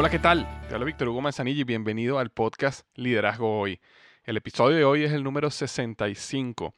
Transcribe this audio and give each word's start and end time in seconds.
Hola, 0.00 0.10
¿qué 0.10 0.20
tal? 0.20 0.46
Te 0.68 0.78
Víctor 0.78 1.08
Hugo 1.08 1.20
Manzanilla 1.20 1.62
y 1.62 1.64
bienvenido 1.64 2.20
al 2.20 2.30
podcast 2.30 2.86
Liderazgo 2.94 3.58
Hoy. 3.58 3.80
El 4.22 4.36
episodio 4.36 4.76
de 4.76 4.84
hoy 4.84 5.02
es 5.02 5.10
el 5.10 5.24
número 5.24 5.50
65 5.50 6.72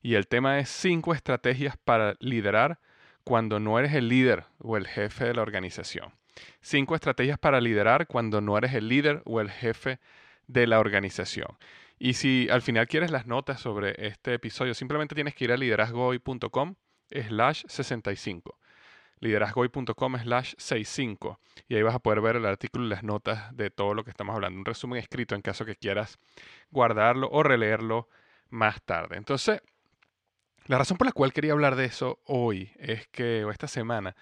y 0.00 0.14
el 0.14 0.26
tema 0.26 0.58
es 0.58 0.70
5 0.70 1.12
estrategias 1.12 1.76
para 1.76 2.14
liderar 2.18 2.80
cuando 3.24 3.60
no 3.60 3.78
eres 3.78 3.92
el 3.92 4.08
líder 4.08 4.46
o 4.58 4.78
el 4.78 4.86
jefe 4.86 5.26
de 5.26 5.34
la 5.34 5.42
organización. 5.42 6.14
5 6.62 6.94
estrategias 6.94 7.38
para 7.38 7.60
liderar 7.60 8.06
cuando 8.06 8.40
no 8.40 8.56
eres 8.56 8.72
el 8.72 8.88
líder 8.88 9.20
o 9.26 9.42
el 9.42 9.50
jefe 9.50 10.00
de 10.46 10.66
la 10.66 10.80
organización. 10.80 11.58
Y 11.98 12.14
si 12.14 12.48
al 12.50 12.62
final 12.62 12.88
quieres 12.88 13.10
las 13.10 13.26
notas 13.26 13.60
sobre 13.60 13.94
este 13.98 14.32
episodio, 14.32 14.72
simplemente 14.72 15.14
tienes 15.14 15.34
que 15.34 15.44
ir 15.44 15.52
a 15.52 15.58
liderazgohoy.com 15.58 16.76
slash 17.10 17.64
65 17.68 18.56
liderazgoy.com 19.22 20.18
slash 20.18 20.54
65 20.58 21.40
y 21.68 21.76
ahí 21.76 21.82
vas 21.82 21.94
a 21.94 22.00
poder 22.00 22.20
ver 22.20 22.36
el 22.36 22.44
artículo 22.44 22.84
y 22.84 22.88
las 22.88 23.02
notas 23.02 23.56
de 23.56 23.70
todo 23.70 23.94
lo 23.94 24.04
que 24.04 24.10
estamos 24.10 24.34
hablando. 24.34 24.58
Un 24.58 24.64
resumen 24.64 24.98
escrito 24.98 25.34
en 25.34 25.42
caso 25.42 25.64
que 25.64 25.76
quieras 25.76 26.18
guardarlo 26.70 27.28
o 27.30 27.42
releerlo 27.42 28.08
más 28.50 28.82
tarde. 28.82 29.16
Entonces, 29.16 29.62
la 30.66 30.76
razón 30.76 30.98
por 30.98 31.06
la 31.06 31.12
cual 31.12 31.32
quería 31.32 31.52
hablar 31.52 31.76
de 31.76 31.86
eso 31.86 32.20
hoy 32.26 32.72
es 32.78 33.06
que, 33.08 33.44
o 33.44 33.50
esta 33.50 33.68
semana, 33.68 34.14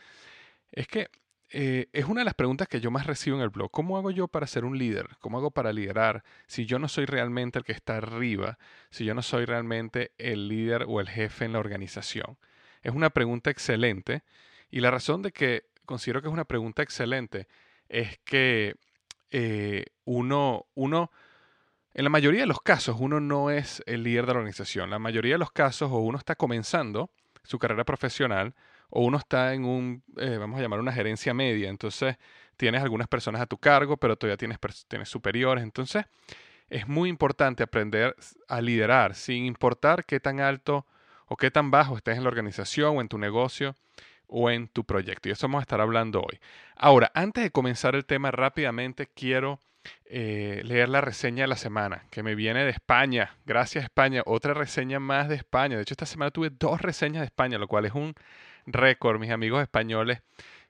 es 0.70 0.86
que 0.86 1.08
eh, 1.52 1.88
es 1.92 2.04
una 2.04 2.20
de 2.20 2.26
las 2.26 2.34
preguntas 2.34 2.68
que 2.68 2.80
yo 2.80 2.90
más 2.90 3.06
recibo 3.06 3.36
en 3.36 3.42
el 3.42 3.48
blog. 3.48 3.70
¿Cómo 3.70 3.96
hago 3.96 4.10
yo 4.10 4.28
para 4.28 4.46
ser 4.46 4.64
un 4.64 4.78
líder? 4.78 5.08
¿Cómo 5.18 5.38
hago 5.38 5.50
para 5.50 5.72
liderar 5.72 6.22
si 6.46 6.66
yo 6.66 6.78
no 6.78 6.88
soy 6.88 7.06
realmente 7.06 7.58
el 7.58 7.64
que 7.64 7.72
está 7.72 7.96
arriba? 7.96 8.58
Si 8.90 9.04
yo 9.04 9.14
no 9.14 9.22
soy 9.22 9.46
realmente 9.46 10.12
el 10.18 10.46
líder 10.48 10.84
o 10.86 11.00
el 11.00 11.08
jefe 11.08 11.46
en 11.46 11.54
la 11.54 11.58
organización. 11.58 12.38
Es 12.82 12.92
una 12.92 13.10
pregunta 13.10 13.50
excelente 13.50 14.22
y 14.70 14.80
la 14.80 14.90
razón 14.90 15.22
de 15.22 15.32
que 15.32 15.64
considero 15.84 16.22
que 16.22 16.28
es 16.28 16.32
una 16.32 16.44
pregunta 16.44 16.82
excelente 16.82 17.48
es 17.88 18.18
que 18.24 18.76
eh, 19.30 19.86
uno, 20.04 20.66
uno, 20.74 21.10
en 21.92 22.04
la 22.04 22.10
mayoría 22.10 22.40
de 22.40 22.46
los 22.46 22.60
casos, 22.60 22.96
uno 22.98 23.20
no 23.20 23.50
es 23.50 23.82
el 23.86 24.04
líder 24.04 24.26
de 24.26 24.32
la 24.32 24.38
organización. 24.38 24.90
La 24.90 24.98
mayoría 24.98 25.34
de 25.34 25.38
los 25.38 25.50
casos, 25.50 25.90
o 25.90 25.98
uno 25.98 26.18
está 26.18 26.36
comenzando 26.36 27.10
su 27.42 27.58
carrera 27.58 27.84
profesional, 27.84 28.54
o 28.90 29.04
uno 29.04 29.18
está 29.18 29.54
en 29.54 29.64
un, 29.64 30.04
eh, 30.16 30.36
vamos 30.38 30.58
a 30.58 30.62
llamar 30.62 30.80
una 30.80 30.92
gerencia 30.92 31.34
media. 31.34 31.68
Entonces, 31.68 32.16
tienes 32.56 32.82
algunas 32.82 33.08
personas 33.08 33.40
a 33.40 33.46
tu 33.46 33.58
cargo, 33.58 33.96
pero 33.96 34.16
todavía 34.16 34.36
tienes, 34.36 34.58
tienes 34.88 35.08
superiores. 35.08 35.64
Entonces, 35.64 36.04
es 36.68 36.86
muy 36.86 37.08
importante 37.08 37.64
aprender 37.64 38.14
a 38.48 38.60
liderar, 38.60 39.16
sin 39.16 39.44
importar 39.44 40.04
qué 40.04 40.20
tan 40.20 40.38
alto 40.38 40.86
o 41.26 41.36
qué 41.36 41.50
tan 41.50 41.72
bajo 41.72 41.96
estés 41.96 42.16
en 42.16 42.22
la 42.22 42.28
organización 42.28 42.96
o 42.96 43.00
en 43.00 43.08
tu 43.08 43.18
negocio 43.18 43.74
o 44.30 44.50
en 44.50 44.68
tu 44.68 44.84
proyecto. 44.84 45.28
Y 45.28 45.32
eso 45.32 45.46
vamos 45.46 45.60
a 45.60 45.62
estar 45.62 45.80
hablando 45.80 46.20
hoy. 46.20 46.38
Ahora, 46.76 47.10
antes 47.14 47.44
de 47.44 47.50
comenzar 47.50 47.94
el 47.94 48.06
tema 48.06 48.30
rápidamente, 48.30 49.06
quiero 49.06 49.60
eh, 50.06 50.62
leer 50.64 50.88
la 50.88 51.00
reseña 51.00 51.44
de 51.44 51.48
la 51.48 51.56
semana, 51.56 52.04
que 52.10 52.22
me 52.22 52.34
viene 52.34 52.64
de 52.64 52.70
España. 52.70 53.36
Gracias 53.46 53.84
España. 53.84 54.22
Otra 54.26 54.54
reseña 54.54 55.00
más 55.00 55.28
de 55.28 55.36
España. 55.36 55.76
De 55.76 55.82
hecho, 55.82 55.94
esta 55.94 56.06
semana 56.06 56.30
tuve 56.30 56.50
dos 56.50 56.80
reseñas 56.80 57.20
de 57.20 57.26
España, 57.26 57.58
lo 57.58 57.68
cual 57.68 57.84
es 57.86 57.92
un 57.94 58.14
récord, 58.66 59.20
mis 59.20 59.30
amigos 59.30 59.62
españoles. 59.62 60.20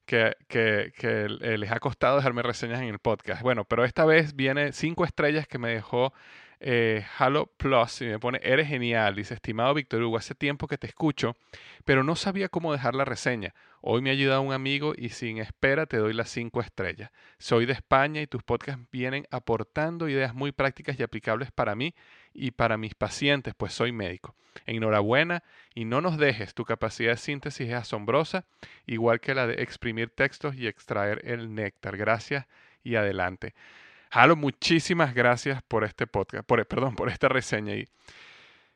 Que, 0.06 0.34
que, 0.48 0.92
que, 0.98 1.28
les 1.28 1.70
ha 1.70 1.78
costado 1.78 2.16
dejarme 2.16 2.42
reseñas 2.42 2.80
en 2.80 2.88
el 2.88 2.98
podcast. 2.98 3.42
Bueno, 3.42 3.64
pero 3.64 3.84
esta 3.84 4.04
vez 4.04 4.34
viene 4.34 4.72
cinco 4.72 5.04
estrellas 5.04 5.46
que 5.46 5.58
me 5.58 5.68
dejó 5.68 6.12
eh, 6.60 7.04
Halo 7.18 7.46
Plus 7.46 8.02
y 8.02 8.06
me 8.06 8.18
pone, 8.18 8.38
eres 8.42 8.68
genial. 8.68 9.16
Dice, 9.16 9.34
estimado 9.34 9.74
Víctor 9.74 10.02
Hugo, 10.02 10.18
hace 10.18 10.34
tiempo 10.34 10.68
que 10.68 10.78
te 10.78 10.86
escucho, 10.86 11.36
pero 11.84 12.04
no 12.04 12.14
sabía 12.16 12.48
cómo 12.48 12.72
dejar 12.72 12.94
la 12.94 13.04
reseña. 13.04 13.54
Hoy 13.80 14.02
me 14.02 14.10
ha 14.10 14.12
ayudado 14.12 14.42
un 14.42 14.52
amigo 14.52 14.92
y 14.94 15.08
sin 15.08 15.38
espera 15.38 15.86
te 15.86 15.96
doy 15.96 16.12
las 16.12 16.28
cinco 16.28 16.60
estrellas. 16.60 17.10
Soy 17.38 17.64
de 17.64 17.72
España 17.72 18.20
y 18.20 18.26
tus 18.26 18.42
podcasts 18.42 18.84
vienen 18.92 19.26
aportando 19.30 20.08
ideas 20.08 20.34
muy 20.34 20.52
prácticas 20.52 21.00
y 21.00 21.02
aplicables 21.02 21.50
para 21.50 21.74
mí 21.74 21.94
y 22.34 22.50
para 22.50 22.76
mis 22.76 22.94
pacientes, 22.94 23.54
pues 23.56 23.72
soy 23.72 23.92
médico. 23.92 24.34
Enhorabuena 24.66 25.42
y 25.74 25.86
no 25.86 26.02
nos 26.02 26.18
dejes, 26.18 26.52
tu 26.54 26.64
capacidad 26.64 27.12
de 27.12 27.16
síntesis 27.16 27.68
es 27.68 27.74
asombrosa, 27.74 28.44
igual 28.86 29.20
que 29.20 29.34
la 29.34 29.46
de 29.46 29.62
exprimir 29.62 30.10
textos 30.10 30.54
y 30.56 30.66
extraer 30.66 31.22
el 31.24 31.54
néctar. 31.54 31.96
Gracias 31.96 32.46
y 32.84 32.96
adelante. 32.96 33.54
Halo, 34.12 34.34
muchísimas 34.34 35.14
gracias 35.14 35.62
por 35.62 35.84
este 35.84 36.04
podcast, 36.08 36.44
por, 36.44 36.66
perdón, 36.66 36.96
por 36.96 37.08
esta 37.08 37.28
reseña. 37.28 37.76
Y 37.76 37.86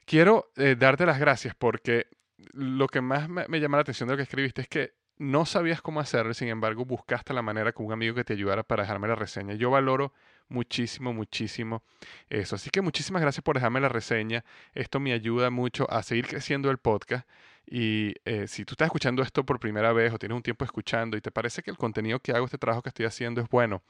quiero 0.07 0.53
eh, 0.57 0.77
darte 0.79 1.05
las 1.07 1.19
gracias 1.19 1.57
porque 1.57 2.07
lo 2.53 2.87
que 2.87 3.01
más 3.01 3.29
me, 3.29 3.59
llama 3.59 3.79
la 3.79 3.81
atención 3.81 4.09
de 4.09 4.13
lo 4.13 4.17
que 4.17 4.23
escribiste 4.23 4.63
es 4.63 4.69
que 4.69 4.93
no 5.19 5.45
sabías 5.45 5.83
cómo 5.83 5.99
hacerlo, 5.99 6.35
sin 6.35 6.49
embargo, 6.49 6.85
buscaste 6.85 7.35
la 7.35 7.43
manera 7.43 7.73
con 7.73 7.87
un 7.87 7.93
amigo 7.93 8.15
que 8.15 8.23
te 8.23 8.33
ayudara 8.33 8.63
para 8.63 8.85
dejarme 8.85 9.09
la 9.09 9.17
reseña. 9.17 9.55
Yo 9.55 9.71
valoro 9.71 10.13
muchísimo, 10.49 11.13
muchísimo 11.13 11.83
eso. 12.31 12.55
Así 12.55 12.71
que 12.71 12.81
muchísimas 12.81 13.21
gracias 13.21 13.43
por 13.43 13.57
dejarme 13.57 13.81
la 13.81 13.89
reseña. 13.89 14.45
Esto 14.73 15.01
me 15.01 15.13
ayuda 15.13 15.51
mucho 15.51 15.91
a 15.91 16.05
seguir 16.05 16.29
creciendo 16.29 16.71
el 16.71 16.79
podcast. 16.79 17.29
Y 17.67 18.15
eh, 18.25 18.47
si 18.47 18.65
tú 18.65 18.75
estás 18.75 18.87
escuchando 18.87 19.21
esto 19.23 19.45
por 19.45 19.59
primera 19.59 19.93
vez 19.93 20.13
o 20.13 20.19
tienes 20.19 20.37
un 20.37 20.43
tiempo 20.43 20.65
escuchando 20.65 21.17
y 21.17 21.21
te 21.21 21.33
parece 21.33 21.63
que 21.63 21.73
el 21.73 21.77
contenido 21.77 22.21
que 22.21 22.31
hago, 22.31 22.45
este 22.45 22.59
trabajo 22.59 22.83
que 22.83 22.91
estoy 22.91 23.07
haciendo 23.07 23.41
es 23.41 23.49
bueno, 23.49 23.83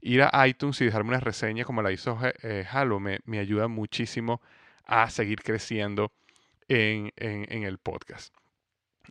ir 0.00 0.22
a 0.22 0.48
iTunes 0.48 0.80
y 0.80 0.84
dejarme 0.84 1.10
una 1.10 1.20
reseña 1.20 1.64
como 1.64 1.82
la 1.82 1.92
hizo 1.92 2.18
eh, 2.42 2.66
Halo 2.70 3.00
me, 3.00 3.20
ayuda 3.38 3.68
muchísimo 3.68 4.40
a 4.84 5.10
seguir 5.10 5.42
creciendo 5.42 6.12
en, 6.68 7.12
en, 7.16 7.64
el 7.64 7.78
podcast. 7.78 8.34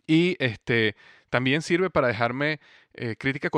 Y 0.06 0.36
este, 0.38 0.96
también 1.30 1.62
sirve 1.62 1.90
para 1.90 2.08
dejarme 2.08 2.60
eh, 2.94 3.16
crítica. 3.16 3.50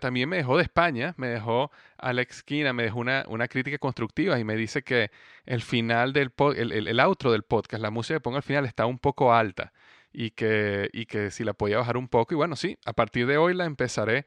También 0.00 0.28
me 0.28 0.38
dejó 0.38 0.56
de 0.56 0.62
España, 0.62 1.14
me 1.18 1.28
dejó 1.28 1.70
Alex 1.98 2.42
Quina, 2.42 2.72
me 2.72 2.84
dejó 2.84 3.00
una, 3.00 3.24
una 3.28 3.48
crítica 3.48 3.78
constructiva 3.78 4.38
y 4.38 4.44
me 4.44 4.56
dice 4.56 4.82
que 4.82 5.10
el 5.44 5.62
final 5.62 6.12
del 6.12 6.32
el, 6.56 6.72
el, 6.72 6.88
el, 6.88 7.00
outro 7.00 7.30
del 7.32 7.42
podcast, 7.42 7.82
la 7.82 7.90
música 7.90 8.16
que 8.16 8.22
pongo 8.22 8.38
al 8.38 8.42
final 8.42 8.64
está 8.64 8.86
un 8.86 8.98
poco 8.98 9.32
alta 9.32 9.72
y 10.12 10.30
que, 10.30 10.88
y 10.92 11.06
que 11.06 11.30
si 11.30 11.44
la 11.44 11.52
podía 11.52 11.78
bajar 11.78 11.96
un 11.96 12.08
poco. 12.08 12.34
Y 12.34 12.36
bueno, 12.36 12.56
sí, 12.56 12.78
a 12.84 12.92
partir 12.92 13.26
de 13.26 13.36
hoy 13.36 13.54
la 13.54 13.66
empezaré 13.66 14.26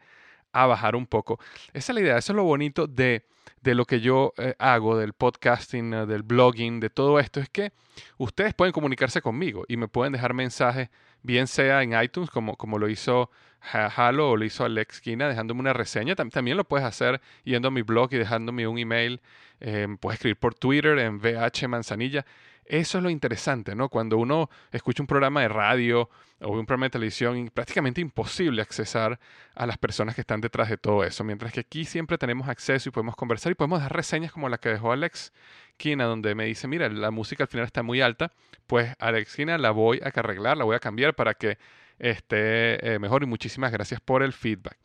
a 0.53 0.65
bajar 0.65 0.95
un 0.95 1.05
poco. 1.05 1.39
Esa 1.73 1.91
es 1.91 1.95
la 1.95 2.01
idea, 2.01 2.17
eso 2.17 2.33
es 2.33 2.35
lo 2.35 2.43
bonito 2.43 2.87
de, 2.87 3.25
de 3.61 3.75
lo 3.75 3.85
que 3.85 4.01
yo 4.01 4.33
eh, 4.37 4.55
hago, 4.59 4.97
del 4.97 5.13
podcasting, 5.13 5.93
eh, 5.93 6.05
del 6.05 6.23
blogging, 6.23 6.79
de 6.79 6.89
todo 6.89 7.19
esto, 7.19 7.39
es 7.39 7.49
que 7.49 7.71
ustedes 8.17 8.53
pueden 8.53 8.71
comunicarse 8.71 9.21
conmigo 9.21 9.63
y 9.67 9.77
me 9.77 9.87
pueden 9.87 10.13
dejar 10.13 10.33
mensajes, 10.33 10.89
bien 11.23 11.47
sea 11.47 11.83
en 11.83 12.01
iTunes, 12.01 12.29
como, 12.29 12.55
como 12.55 12.77
lo 12.77 12.89
hizo 12.89 13.29
Halo 13.61 14.31
o 14.31 14.37
lo 14.37 14.45
hizo 14.45 14.65
Alex 14.65 15.01
Kina, 15.01 15.29
dejándome 15.29 15.59
una 15.59 15.73
reseña. 15.73 16.15
También 16.15 16.57
lo 16.57 16.63
puedes 16.63 16.85
hacer 16.85 17.21
yendo 17.43 17.67
a 17.67 17.71
mi 17.71 17.83
blog 17.83 18.11
y 18.13 18.17
dejándome 18.17 18.67
un 18.67 18.79
email. 18.79 19.21
Em, 19.59 19.97
puedes 19.97 20.17
escribir 20.17 20.37
por 20.37 20.55
Twitter 20.55 20.97
en 20.97 21.19
VH 21.19 21.67
Manzanilla. 21.67 22.25
Eso 22.71 22.99
es 22.99 23.03
lo 23.03 23.09
interesante, 23.09 23.75
¿no? 23.75 23.89
Cuando 23.89 24.17
uno 24.17 24.49
escucha 24.71 25.03
un 25.03 25.07
programa 25.07 25.41
de 25.41 25.49
radio 25.49 26.09
o 26.39 26.51
un 26.51 26.65
programa 26.65 26.85
de 26.85 26.91
televisión, 26.91 27.51
prácticamente 27.53 27.99
imposible 27.99 28.61
accesar 28.61 29.19
a 29.55 29.65
las 29.65 29.77
personas 29.77 30.15
que 30.15 30.21
están 30.21 30.39
detrás 30.39 30.69
de 30.69 30.77
todo 30.77 31.03
eso. 31.03 31.25
Mientras 31.25 31.51
que 31.51 31.59
aquí 31.59 31.83
siempre 31.83 32.17
tenemos 32.17 32.47
acceso 32.47 32.87
y 32.87 32.93
podemos 32.93 33.17
conversar 33.17 33.51
y 33.51 33.55
podemos 33.55 33.81
dar 33.81 33.93
reseñas 33.93 34.31
como 34.31 34.47
la 34.47 34.57
que 34.57 34.69
dejó 34.69 34.93
Alex 34.93 35.33
Kina, 35.75 36.05
donde 36.05 36.33
me 36.33 36.45
dice, 36.45 36.65
mira, 36.69 36.87
la 36.87 37.11
música 37.11 37.43
al 37.43 37.49
final 37.49 37.65
está 37.65 37.83
muy 37.83 37.99
alta, 37.99 38.31
pues 38.67 38.95
Alex 38.99 39.35
Kina 39.35 39.57
la 39.57 39.71
voy 39.71 39.99
a 40.01 40.07
arreglar, 40.17 40.55
la 40.55 40.63
voy 40.63 40.77
a 40.77 40.79
cambiar 40.79 41.13
para 41.13 41.33
que 41.33 41.57
esté 41.99 42.93
eh, 42.93 42.99
mejor 42.99 43.21
y 43.23 43.25
muchísimas 43.25 43.73
gracias 43.73 43.99
por 43.99 44.23
el 44.23 44.31
feedback. 44.31 44.77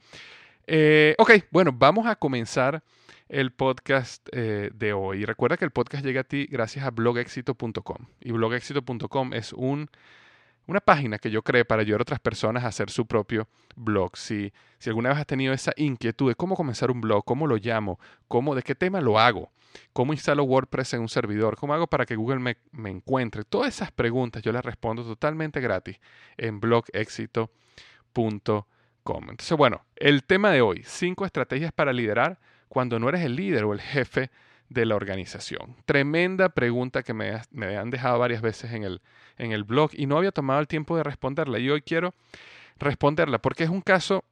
Eh, 0.66 1.14
ok, 1.18 1.34
bueno, 1.52 1.70
vamos 1.72 2.08
a 2.08 2.16
comenzar 2.16 2.82
el 3.28 3.52
podcast 3.52 4.28
eh, 4.32 4.70
de 4.74 4.92
hoy. 4.92 5.24
Recuerda 5.24 5.56
que 5.56 5.64
el 5.64 5.70
podcast 5.70 6.04
llega 6.04 6.20
a 6.22 6.24
ti 6.24 6.46
gracias 6.46 6.84
a 6.84 6.90
blogexito.com. 6.90 8.06
Y 8.20 8.32
blogexito.com 8.32 9.34
es 9.34 9.52
un, 9.52 9.90
una 10.66 10.80
página 10.80 11.18
que 11.18 11.30
yo 11.30 11.42
creé 11.42 11.64
para 11.64 11.82
ayudar 11.82 12.00
a 12.00 12.02
otras 12.02 12.20
personas 12.20 12.64
a 12.64 12.68
hacer 12.68 12.90
su 12.90 13.06
propio 13.06 13.48
blog. 13.74 14.16
Si, 14.16 14.52
si 14.78 14.90
alguna 14.90 15.10
vez 15.10 15.18
has 15.18 15.26
tenido 15.26 15.52
esa 15.52 15.72
inquietud 15.76 16.28
de 16.28 16.34
cómo 16.34 16.54
comenzar 16.56 16.90
un 16.90 17.00
blog, 17.00 17.24
cómo 17.24 17.46
lo 17.46 17.56
llamo, 17.56 17.98
cómo, 18.28 18.54
de 18.54 18.62
qué 18.62 18.74
tema 18.74 19.00
lo 19.00 19.18
hago, 19.18 19.50
cómo 19.92 20.12
instalo 20.12 20.44
WordPress 20.44 20.94
en 20.94 21.00
un 21.00 21.08
servidor, 21.08 21.56
cómo 21.56 21.74
hago 21.74 21.88
para 21.88 22.06
que 22.06 22.16
Google 22.16 22.38
me, 22.38 22.56
me 22.70 22.90
encuentre, 22.90 23.44
todas 23.44 23.74
esas 23.74 23.90
preguntas 23.90 24.42
yo 24.42 24.52
las 24.52 24.64
respondo 24.64 25.04
totalmente 25.04 25.60
gratis 25.60 25.98
en 26.36 26.60
blogexito.com. 26.60 27.50
Entonces, 29.30 29.56
bueno, 29.56 29.84
el 29.94 30.24
tema 30.24 30.50
de 30.50 30.62
hoy, 30.62 30.82
cinco 30.84 31.26
estrategias 31.26 31.72
para 31.72 31.92
liderar 31.92 32.40
cuando 32.68 32.98
no 32.98 33.08
eres 33.08 33.22
el 33.22 33.36
líder 33.36 33.64
o 33.64 33.72
el 33.72 33.80
jefe 33.80 34.30
de 34.68 34.86
la 34.86 34.96
organización? 34.96 35.76
Tremenda 35.84 36.48
pregunta 36.48 37.02
que 37.02 37.14
me, 37.14 37.40
han 37.76 37.90
dejado 37.90 38.18
varias 38.18 38.42
veces 38.42 38.72
en 38.72 38.84
el, 38.84 39.00
en 39.38 39.52
el 39.52 39.64
blog 39.64 39.90
y 39.92 40.06
no 40.06 40.18
había 40.18 40.32
tomado 40.32 40.60
el 40.60 40.68
tiempo 40.68 40.96
de 40.96 41.02
responderla. 41.02 41.58
Y 41.58 41.70
hoy 41.70 41.82
quiero 41.82 42.14
responderla 42.78 43.38
porque 43.38 43.64
es 43.64 43.70
un 43.70 43.80
caso 43.80 44.24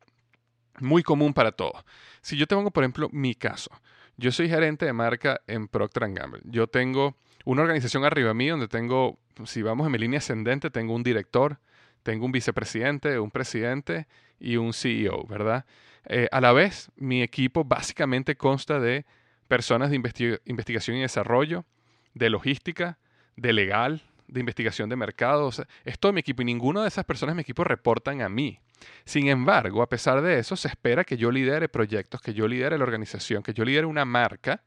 muy 0.81 1.03
común 1.03 1.33
para 1.33 1.53
todos. 1.53 1.85
Si 2.21 2.37
yo 2.37 2.47
te 2.47 2.55
pongo, 2.55 2.71
por 2.71 2.85
ejemplo, 2.85 3.09
mi 3.13 3.35
caso. 3.35 3.71
Yo 4.17 4.31
soy 4.31 4.49
gerente 4.49 4.87
de 4.87 4.93
marca 4.93 5.41
en 5.47 5.67
Procter 5.69 6.09
Gamble. 6.13 6.41
Yo 6.45 6.69
tengo 6.69 7.17
una 7.45 7.63
organización 7.63 8.05
arriba 8.05 8.33
mí 8.33 8.49
donde 8.49 8.69
tengo, 8.69 9.19
si 9.45 9.63
vamos 9.63 9.87
en 9.87 9.93
mi 9.93 9.99
línea 9.99 10.19
ascendente, 10.19 10.71
tengo 10.71 10.95
un 10.95 11.03
director, 11.03 11.59
tengo 12.05 12.27
un 12.27 12.33
vicepresidente, 12.33 13.19
un 13.19 13.33
presidente 13.33 14.07
y 14.39 14.57
un 14.57 14.73
CEO, 14.73 15.27
¿verdad? 15.27 15.65
Eh, 16.05 16.29
a 16.31 16.41
la 16.41 16.53
vez, 16.53 16.91
mi 16.97 17.23
equipo 17.23 17.65
básicamente 17.65 18.37
consta 18.37 18.79
de 18.79 19.07
personas 19.49 19.91
de 19.91 19.97
investigación 19.97 20.99
y 20.99 21.01
desarrollo, 21.01 21.65
de 22.13 22.31
logística, 22.31 22.99
de 23.37 23.53
legal, 23.53 24.03
de 24.29 24.41
investigación 24.41 24.89
de 24.89 24.97
mercados. 24.97 25.63
es 25.85 25.99
todo 25.99 26.13
mi 26.13 26.21
equipo 26.21 26.43
y 26.43 26.45
ninguna 26.45 26.83
de 26.83 26.89
esas 26.89 27.05
personas 27.05 27.33
de 27.33 27.37
mi 27.37 27.43
equipo 27.43 27.65
reportan 27.65 28.21
a 28.21 28.29
mí. 28.29 28.61
Sin 29.07 29.29
embargo, 29.29 29.83
a 29.83 29.89
pesar 29.89 30.21
de 30.21 30.39
eso, 30.39 30.57
se 30.57 30.69
espera 30.69 31.05
que 31.05 31.17
yo 31.17 31.31
lidere 31.31 31.69
proyectos, 31.69 32.21
que 32.21 32.35
yo 32.35 32.47
lidere 32.47 32.77
la 32.77 32.85
organización, 32.85 33.43
que 33.43 33.55
yo 33.55 33.65
lidere 33.65 33.87
una 33.87 34.05
marca 34.05 34.63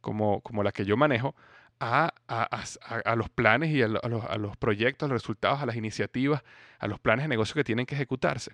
como 0.00 0.62
la 0.62 0.72
que 0.72 0.86
yo 0.86 0.96
manejo, 0.96 1.34
a, 1.80 2.12
a, 2.28 3.16
los 3.16 3.30
planes 3.30 3.70
y 3.70 3.82
a, 3.82 3.88
los, 3.88 4.02
a, 4.02 4.36
los, 4.36 4.56
proyectos, 4.58 5.06
a 5.06 5.08
los 5.08 5.22
resultados, 5.22 5.60
a 5.60 5.66
las 5.66 5.76
iniciativas, 5.76 6.42
a 6.78 6.86
los 6.86 7.00
planes 7.00 7.24
de 7.24 7.28
negocio 7.28 7.54
que 7.54 7.64
tienen 7.64 7.86
que 7.86 7.94
ejecutarse. 7.94 8.52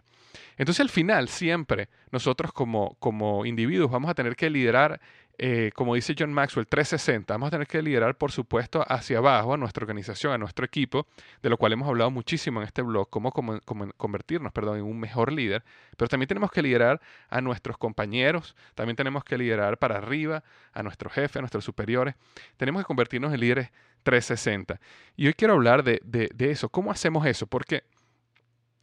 Entonces 0.57 0.81
al 0.81 0.91
final 0.91 1.29
siempre 1.29 1.89
nosotros 2.13 2.53
como, 2.53 2.97
como 3.01 3.45
individuos 3.45 3.91
vamos 3.91 4.11
a 4.11 4.15
tener 4.15 4.37
que 4.37 4.49
liderar 4.49 5.01
eh, 5.39 5.71
como 5.75 5.95
dice 5.95 6.15
John 6.19 6.33
Maxwell, 6.33 6.67
360. 6.67 7.35
Vamos 7.35 7.49
a 7.49 7.51
tener 7.51 7.67
que 7.67 7.83
liderar, 7.83 8.17
por 8.17 8.33
supuesto, 8.33 8.85
hacia 8.89 9.19
abajo 9.19 9.53
a 9.53 9.57
nuestra 9.57 9.83
organización, 9.83 10.33
a 10.33 10.39
nuestro 10.39 10.65
equipo, 10.65 11.07
de 11.43 11.51
lo 11.51 11.59
cual 11.59 11.73
hemos 11.73 11.89
hablado 11.89 12.11
muchísimo 12.11 12.61
en 12.61 12.67
este 12.67 12.83
blog, 12.83 13.11
cómo, 13.11 13.33
convertirnos 13.33 14.53
perdón, 14.53 14.79
en 14.79 14.85
un 14.85 14.99
mejor 14.99 15.33
líder. 15.33 15.63
Pero 15.97 16.09
también 16.09 16.29
tenemos 16.29 16.51
que 16.51 16.63
liderar 16.63 17.01
a 17.29 17.41
nuestros 17.41 17.77
compañeros, 17.77 18.57
también 18.75 18.97
tenemos 18.97 19.25
que 19.25 19.37
liderar 19.37 19.79
para 19.79 19.99
arriba, 19.99 20.43
a 20.73 20.83
nuestros 20.83 21.13
jefes, 21.13 21.37
a 21.37 21.41
nuestros 21.41 21.65
superiores. 21.65 22.15
Tenemos 22.57 22.83
que 22.83 22.87
convertirnos 22.87 23.35
en 23.35 23.41
líderes 23.41 23.71
360. 24.05 24.81
Y 25.17 25.27
hoy 25.27 25.35
quiero 25.35 25.55
hablar 25.55 25.85
de, 25.85 26.01
eso. 26.39 26.71
¿Cómo 26.71 26.91
hacemos 26.91 27.27
eso? 27.27 27.47
Porque 27.47 27.85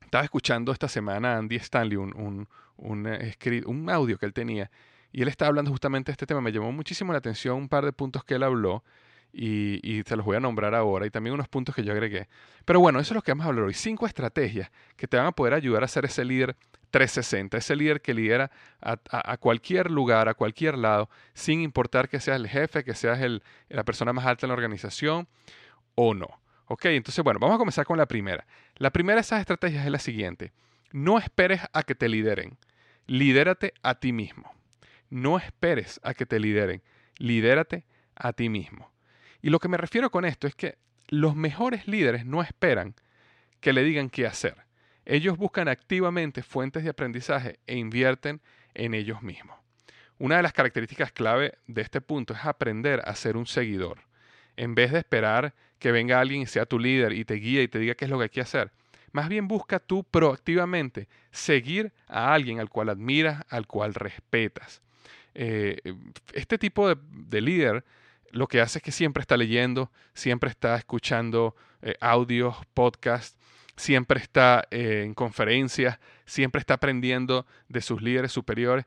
estaba 0.01 0.23
escuchando 0.23 0.71
esta 0.71 0.88
semana 0.88 1.33
a 1.33 1.38
Andy 1.38 1.55
Stanley, 1.55 1.97
un, 1.97 2.47
eh, 3.07 3.63
un 3.65 3.89
audio 3.89 4.19
que 4.19 4.25
él 4.27 4.33
tenía 4.33 4.69
y 5.13 5.21
él 5.21 5.30
estaba 5.30 5.48
hablando 5.48 5.71
justamente 5.71 6.12
de 6.12 6.13
este 6.13 6.25
tema. 6.25 6.42
Me 6.42 6.51
llamó 6.51 6.71
muchísimo 6.74 7.13
la 7.13 7.19
atención 7.19 7.56
un 7.56 7.69
par 7.69 7.86
de 7.86 7.94
puntos 7.94 8.25
que 8.25 8.33
él 8.33 8.44
habló 8.44 8.83
y, 9.31 9.80
y, 9.81 10.04
se 10.04 10.15
los 10.15 10.25
voy 10.25 10.36
a 10.36 10.39
nombrar 10.39 10.75
ahora 10.75 11.06
y 11.06 11.10
también 11.10 11.33
unos 11.33 11.48
puntos 11.48 11.74
que 11.74 11.83
yo 11.83 11.94
agregué. 11.94 12.27
Pero 12.65 12.80
bueno, 12.80 13.00
eso 13.00 13.13
es 13.13 13.15
lo 13.15 13.21
que 13.21 13.31
vamos 13.31 13.45
a 13.45 13.50
hablar 13.50 13.65
hoy. 13.65 13.74
Cinco 13.74 14.06
estrategias 14.06 14.69
que 14.98 15.07
te 15.07 15.15
van 15.15 15.27
a 15.27 15.31
poder 15.31 15.54
ayudar 15.54 15.83
a 15.83 15.88
ser 15.88 16.06
ese 16.06 16.25
líder 16.25 16.56
360, 16.94 17.57
ese 17.57 17.75
líder 17.75 18.01
que 18.01 18.13
lidera 18.13 18.51
a, 18.80 19.38
cualquier 19.38 19.89
lugar, 19.89 20.30
a 20.30 20.36
cualquier 20.36 20.77
lado, 20.77 21.10
sin 21.33 21.62
importar 21.62 22.07
que 22.07 22.19
seas 22.19 22.38
el 22.38 22.48
jefe, 22.48 22.83
que 22.83 22.94
seas 22.94 23.19
la 23.69 23.83
persona 23.83 24.13
más 24.13 24.27
alta 24.27 24.45
en 24.45 24.50
la 24.50 24.54
organización 24.54 25.27
o 25.95 26.13
no. 26.13 26.27
Ok, 26.68 26.86
entonces 26.86 27.24
bueno, 27.24 27.39
vamos 27.39 27.56
a 27.56 27.57
comenzar 27.57 27.86
con 27.86 27.98
la 27.98 28.06
primera. 28.06 28.45
La 28.75 28.92
primera 28.92 29.15
de 29.15 29.21
esas 29.21 29.39
estrategias 29.39 29.83
es 29.86 29.92
la 29.92 29.98
siguiente. 29.98 30.54
No 30.92 31.18
esperes 31.18 31.62
a 31.74 31.81
que 31.81 31.95
te 31.95 32.07
lideren. 32.07 32.60
Lidérate 33.07 33.74
a 33.81 33.95
ti 33.95 34.13
mismo. 34.13 34.54
No 35.13 35.38
esperes 35.38 36.00
a 36.01 36.15
que 36.15 36.25
te 36.25 36.39
lideren, 36.39 36.81
lidérate 37.19 37.86
a 38.15 38.33
ti 38.33 38.50
mismo. 38.50 38.92
Y 39.44 39.51
lo 39.51 39.60
que 39.60 39.68
me 39.68 39.77
refiero 39.77 40.10
con 40.10 40.25
esto 40.25 40.48
es 40.48 40.56
que 40.56 40.80
los 41.07 41.36
mejores 41.36 41.88
líderes 41.88 42.25
no 42.25 42.42
esperan 42.42 42.95
que 43.60 43.74
le 43.74 43.83
digan 43.83 44.10
qué 44.10 44.25
hacer. 44.25 44.65
Ellos 45.06 45.38
buscan 45.38 45.68
activamente 45.68 46.42
fuentes 46.42 46.83
de 46.83 46.89
aprendizaje 46.89 47.60
e 47.68 47.77
invierten 47.77 48.42
en 48.74 48.95
ellos 48.95 49.21
mismos. 49.21 49.56
Una 50.18 50.38
de 50.38 50.42
las 50.42 50.54
características 50.54 51.12
clave 51.12 51.60
de 51.67 51.84
este 51.84 52.01
punto 52.01 52.34
es 52.34 52.43
aprender 52.43 53.03
a 53.05 53.13
ser 53.13 53.38
un 53.38 53.46
seguidor. 53.46 54.00
En 54.58 54.74
vez 54.74 54.91
de 54.91 54.98
esperar 54.98 55.53
que 55.77 55.91
venga 55.91 56.20
alguien 56.20 56.41
y 56.41 56.48
sea 56.48 56.65
tu 56.65 56.79
líder 56.79 57.13
y 57.13 57.24
te 57.24 57.36
guíe 57.36 57.62
y 57.62 57.67
te 57.67 57.77
diga 57.77 57.93
qué 57.93 58.05
es 58.05 58.10
lo 58.10 58.17
que 58.17 58.24
hay 58.24 58.29
que 58.29 58.41
hacer, 58.41 58.72
más 59.12 59.29
bien 59.29 59.48
busca 59.48 59.77
tú 59.77 60.03
proactivamente 60.03 61.08
seguir 61.29 61.93
a 62.08 62.34
alguien 62.34 62.60
al 62.60 62.70
cual 62.70 62.89
admiras, 62.89 63.43
al 63.50 63.67
cual 63.67 63.93
respetas. 63.93 64.82
Eh, 65.35 65.77
este 66.33 66.57
tipo 66.57 66.93
de, 66.93 67.41
líder 67.41 67.83
lo 68.31 68.47
que 68.47 68.61
hace 68.61 68.79
es 68.79 68.83
que 68.83 68.91
siempre 68.91 69.21
está 69.21 69.37
leyendo, 69.37 69.91
siempre 70.13 70.49
está 70.49 70.75
escuchando 70.75 71.55
eh, 71.81 71.95
audios, 71.99 72.55
podcasts, 72.73 73.37
siempre 73.75 74.19
está 74.19 74.67
eh, 74.71 75.03
en 75.05 75.13
conferencias, 75.13 75.99
siempre 76.25 76.59
está 76.59 76.75
aprendiendo 76.75 77.45
de 77.67 77.81
sus 77.81 78.01
líderes 78.01 78.31
superiores. 78.31 78.85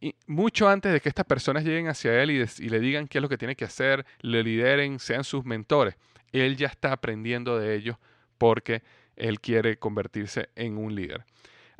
Y 0.00 0.14
mucho 0.26 0.68
antes 0.68 0.92
de 0.92 1.00
que 1.00 1.08
estas 1.08 1.24
personas 1.26 1.64
lleguen 1.64 1.88
hacia 1.88 2.22
él 2.22 2.30
y, 2.30 2.40
y 2.40 2.68
le 2.68 2.80
digan 2.80 3.08
qué 3.08 3.18
es 3.18 3.22
lo 3.22 3.28
que 3.28 3.38
tiene 3.38 3.56
que 3.56 3.64
hacer, 3.64 4.04
le 4.20 4.42
lideren, 4.42 4.98
sean 4.98 5.24
sus 5.24 5.44
mentores, 5.44 5.96
él 6.32 6.56
ya 6.56 6.66
está 6.66 6.92
aprendiendo 6.92 7.58
de 7.58 7.74
ellos 7.74 7.96
porque 8.36 8.82
él 9.16 9.40
quiere 9.40 9.78
convertirse 9.78 10.50
en 10.54 10.76
un 10.76 10.94
líder. 10.94 11.24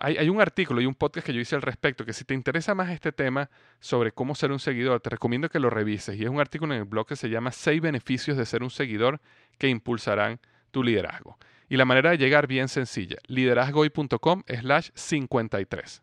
Hay, 0.01 0.29
un 0.29 0.41
artículo 0.41 0.81
y 0.81 0.87
un 0.87 0.95
podcast 0.95 1.27
que 1.27 1.35
yo 1.35 1.41
hice 1.41 1.57
al 1.57 1.63
respecto, 1.63 2.05
que 2.05 2.13
si 2.13 2.25
te 2.25 2.33
interesa 2.33 2.73
más 2.73 2.91
este 2.91 3.11
tema 3.11 3.51
sobre 3.81 4.13
cómo 4.13 4.37
ser 4.37 4.53
un 4.53 4.61
seguidor, 4.61 5.01
te 5.01 5.11
recomiendo 5.11 5.49
que 5.49 5.59
lo 5.59 5.71
revises. 5.71 6.17
Y 6.17 6.23
es 6.23 6.31
un 6.31 6.39
artículo 6.39 6.73
en 6.73 6.81
el 6.81 6.85
blog 6.85 7.09
que 7.09 7.17
se 7.17 7.29
llama 7.29 7.51
Seis 7.51 7.81
beneficios 7.81 8.37
de 8.37 8.47
ser 8.47 8.63
un 8.63 8.71
seguidor 8.71 9.21
que 9.59 9.69
impulsarán 9.69 10.39
tu 10.71 10.85
liderazgo. 10.85 11.37
Y 11.69 11.77
la 11.77 11.85
manera 11.85 12.11
de 12.11 12.19
llegar 12.19 12.47
bien 12.47 12.69
sencilla, 12.69 13.17
liderazgoy.com 13.27 14.45
slash 14.47 14.91
53. 14.95 16.03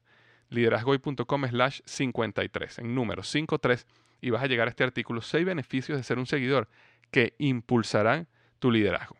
Liderazgoy.com 0.49 1.47
slash 1.47 1.79
53, 1.85 2.79
en 2.79 2.95
número 2.95 3.23
53, 3.23 3.87
y 4.19 4.29
vas 4.29 4.43
a 4.43 4.47
llegar 4.47 4.67
a 4.67 4.71
este 4.71 4.83
artículo, 4.83 5.21
Seis 5.21 5.45
beneficios 5.45 5.97
de 5.97 6.03
ser 6.03 6.19
un 6.19 6.25
seguidor 6.25 6.67
que 7.11 7.33
impulsarán 7.37 8.27
tu 8.59 8.71
liderazgo. 8.71 9.15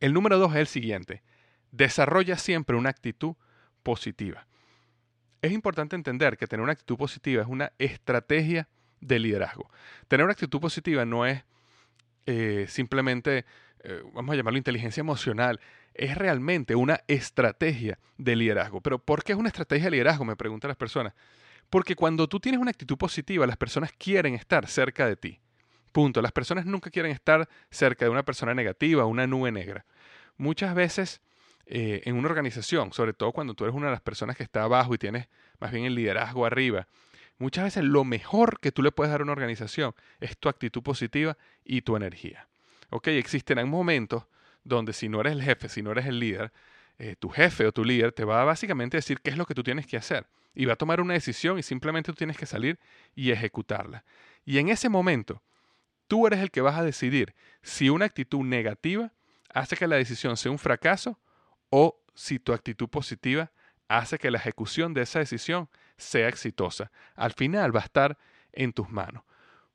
El 0.00 0.14
número 0.14 0.38
dos 0.38 0.52
es 0.52 0.60
el 0.60 0.66
siguiente, 0.66 1.22
desarrolla 1.72 2.36
siempre 2.36 2.76
una 2.76 2.90
actitud 2.90 3.34
positiva. 3.82 4.46
Es 5.40 5.52
importante 5.52 5.96
entender 5.96 6.36
que 6.36 6.46
tener 6.46 6.62
una 6.62 6.72
actitud 6.72 6.96
positiva 6.96 7.42
es 7.42 7.48
una 7.48 7.72
estrategia 7.78 8.68
de 9.00 9.18
liderazgo. 9.18 9.70
Tener 10.08 10.24
una 10.24 10.32
actitud 10.32 10.60
positiva 10.60 11.04
no 11.04 11.26
es 11.26 11.44
eh, 12.26 12.66
simplemente, 12.68 13.44
eh, 13.84 14.02
vamos 14.12 14.32
a 14.32 14.36
llamarlo 14.36 14.58
inteligencia 14.58 15.00
emocional, 15.00 15.60
es 15.94 16.16
realmente 16.16 16.74
una 16.74 17.00
estrategia 17.08 17.98
de 18.16 18.36
liderazgo. 18.36 18.80
Pero 18.80 18.98
¿por 18.98 19.22
qué 19.22 19.32
es 19.32 19.38
una 19.38 19.48
estrategia 19.48 19.86
de 19.86 19.92
liderazgo? 19.92 20.24
Me 20.24 20.36
preguntan 20.36 20.68
las 20.68 20.76
personas. 20.76 21.14
Porque 21.70 21.94
cuando 21.94 22.28
tú 22.28 22.40
tienes 22.40 22.60
una 22.60 22.70
actitud 22.70 22.96
positiva, 22.96 23.46
las 23.46 23.56
personas 23.56 23.92
quieren 23.92 24.34
estar 24.34 24.66
cerca 24.66 25.06
de 25.06 25.16
ti. 25.16 25.40
Punto. 25.92 26.22
Las 26.22 26.32
personas 26.32 26.66
nunca 26.66 26.90
quieren 26.90 27.12
estar 27.12 27.48
cerca 27.70 28.04
de 28.04 28.10
una 28.10 28.24
persona 28.24 28.54
negativa, 28.54 29.04
una 29.06 29.26
nube 29.26 29.52
negra. 29.52 29.84
Muchas 30.36 30.74
veces 30.74 31.20
eh, 31.70 32.00
en 32.06 32.16
una 32.16 32.28
organización, 32.28 32.94
sobre 32.94 33.12
todo 33.12 33.32
cuando 33.32 33.52
tú 33.52 33.64
eres 33.64 33.76
una 33.76 33.86
de 33.86 33.92
las 33.92 34.00
personas 34.00 34.36
que 34.36 34.42
está 34.42 34.62
abajo 34.62 34.94
y 34.94 34.98
tienes 34.98 35.28
más 35.60 35.70
bien 35.70 35.84
el 35.84 35.94
liderazgo 35.94 36.46
arriba, 36.46 36.88
muchas 37.36 37.64
veces 37.64 37.84
lo 37.84 38.04
mejor 38.04 38.58
que 38.58 38.72
tú 38.72 38.82
le 38.82 38.90
puedes 38.90 39.10
dar 39.10 39.20
a 39.20 39.24
una 39.24 39.32
organización 39.32 39.94
es 40.18 40.38
tu 40.38 40.48
actitud 40.48 40.82
positiva 40.82 41.36
y 41.64 41.82
tu 41.82 41.94
energía. 41.94 42.48
Ok, 42.88 43.08
existen 43.08 43.68
momentos 43.68 44.24
donde 44.64 44.94
si 44.94 45.10
no 45.10 45.20
eres 45.20 45.34
el 45.34 45.42
jefe, 45.42 45.68
si 45.68 45.82
no 45.82 45.92
eres 45.92 46.06
el 46.06 46.18
líder, 46.18 46.52
eh, 46.98 47.16
tu 47.18 47.28
jefe 47.28 47.66
o 47.66 47.72
tu 47.72 47.84
líder 47.84 48.12
te 48.12 48.24
va 48.24 48.40
a 48.40 48.44
básicamente 48.44 48.96
decir 48.96 49.20
qué 49.20 49.28
es 49.28 49.36
lo 49.36 49.44
que 49.44 49.54
tú 49.54 49.62
tienes 49.62 49.86
que 49.86 49.98
hacer 49.98 50.26
y 50.54 50.64
va 50.64 50.72
a 50.72 50.76
tomar 50.76 51.02
una 51.02 51.14
decisión 51.14 51.58
y 51.58 51.62
simplemente 51.62 52.10
tú 52.10 52.16
tienes 52.16 52.38
que 52.38 52.46
salir 52.46 52.78
y 53.14 53.30
ejecutarla. 53.30 54.04
Y 54.46 54.56
en 54.56 54.70
ese 54.70 54.88
momento, 54.88 55.42
tú 56.06 56.26
eres 56.26 56.40
el 56.40 56.50
que 56.50 56.62
vas 56.62 56.78
a 56.78 56.82
decidir 56.82 57.34
si 57.62 57.90
una 57.90 58.06
actitud 58.06 58.42
negativa 58.42 59.12
hace 59.52 59.76
que 59.76 59.86
la 59.86 59.96
decisión 59.96 60.36
sea 60.38 60.50
un 60.50 60.58
fracaso 60.58 61.18
o 61.70 62.02
si 62.14 62.38
tu 62.38 62.52
actitud 62.52 62.88
positiva 62.88 63.52
hace 63.88 64.18
que 64.18 64.30
la 64.30 64.38
ejecución 64.38 64.94
de 64.94 65.02
esa 65.02 65.18
decisión 65.18 65.68
sea 65.96 66.28
exitosa. 66.28 66.90
Al 67.14 67.32
final 67.32 67.74
va 67.74 67.80
a 67.80 67.84
estar 67.84 68.18
en 68.52 68.72
tus 68.72 68.90
manos. 68.90 69.24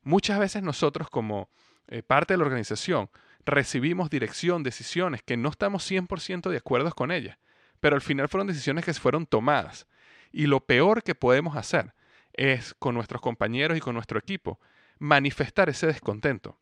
Muchas 0.02 0.38
veces 0.38 0.62
nosotros 0.62 1.08
como 1.10 1.48
eh, 1.88 2.02
parte 2.02 2.34
de 2.34 2.38
la 2.38 2.44
organización 2.44 3.10
recibimos 3.44 4.10
dirección, 4.10 4.62
decisiones 4.62 5.22
que 5.22 5.36
no 5.36 5.50
estamos 5.50 5.90
100% 5.90 6.50
de 6.50 6.56
acuerdo 6.56 6.90
con 6.92 7.10
ellas, 7.10 7.38
pero 7.80 7.96
al 7.96 8.02
final 8.02 8.28
fueron 8.28 8.46
decisiones 8.46 8.84
que 8.84 8.94
fueron 8.94 9.26
tomadas. 9.26 9.86
Y 10.32 10.46
lo 10.46 10.60
peor 10.60 11.02
que 11.02 11.14
podemos 11.14 11.56
hacer 11.56 11.94
es 12.32 12.74
con 12.74 12.94
nuestros 12.94 13.20
compañeros 13.20 13.76
y 13.76 13.80
con 13.80 13.94
nuestro 13.94 14.18
equipo 14.18 14.60
manifestar 14.98 15.68
ese 15.68 15.86
descontento. 15.86 16.58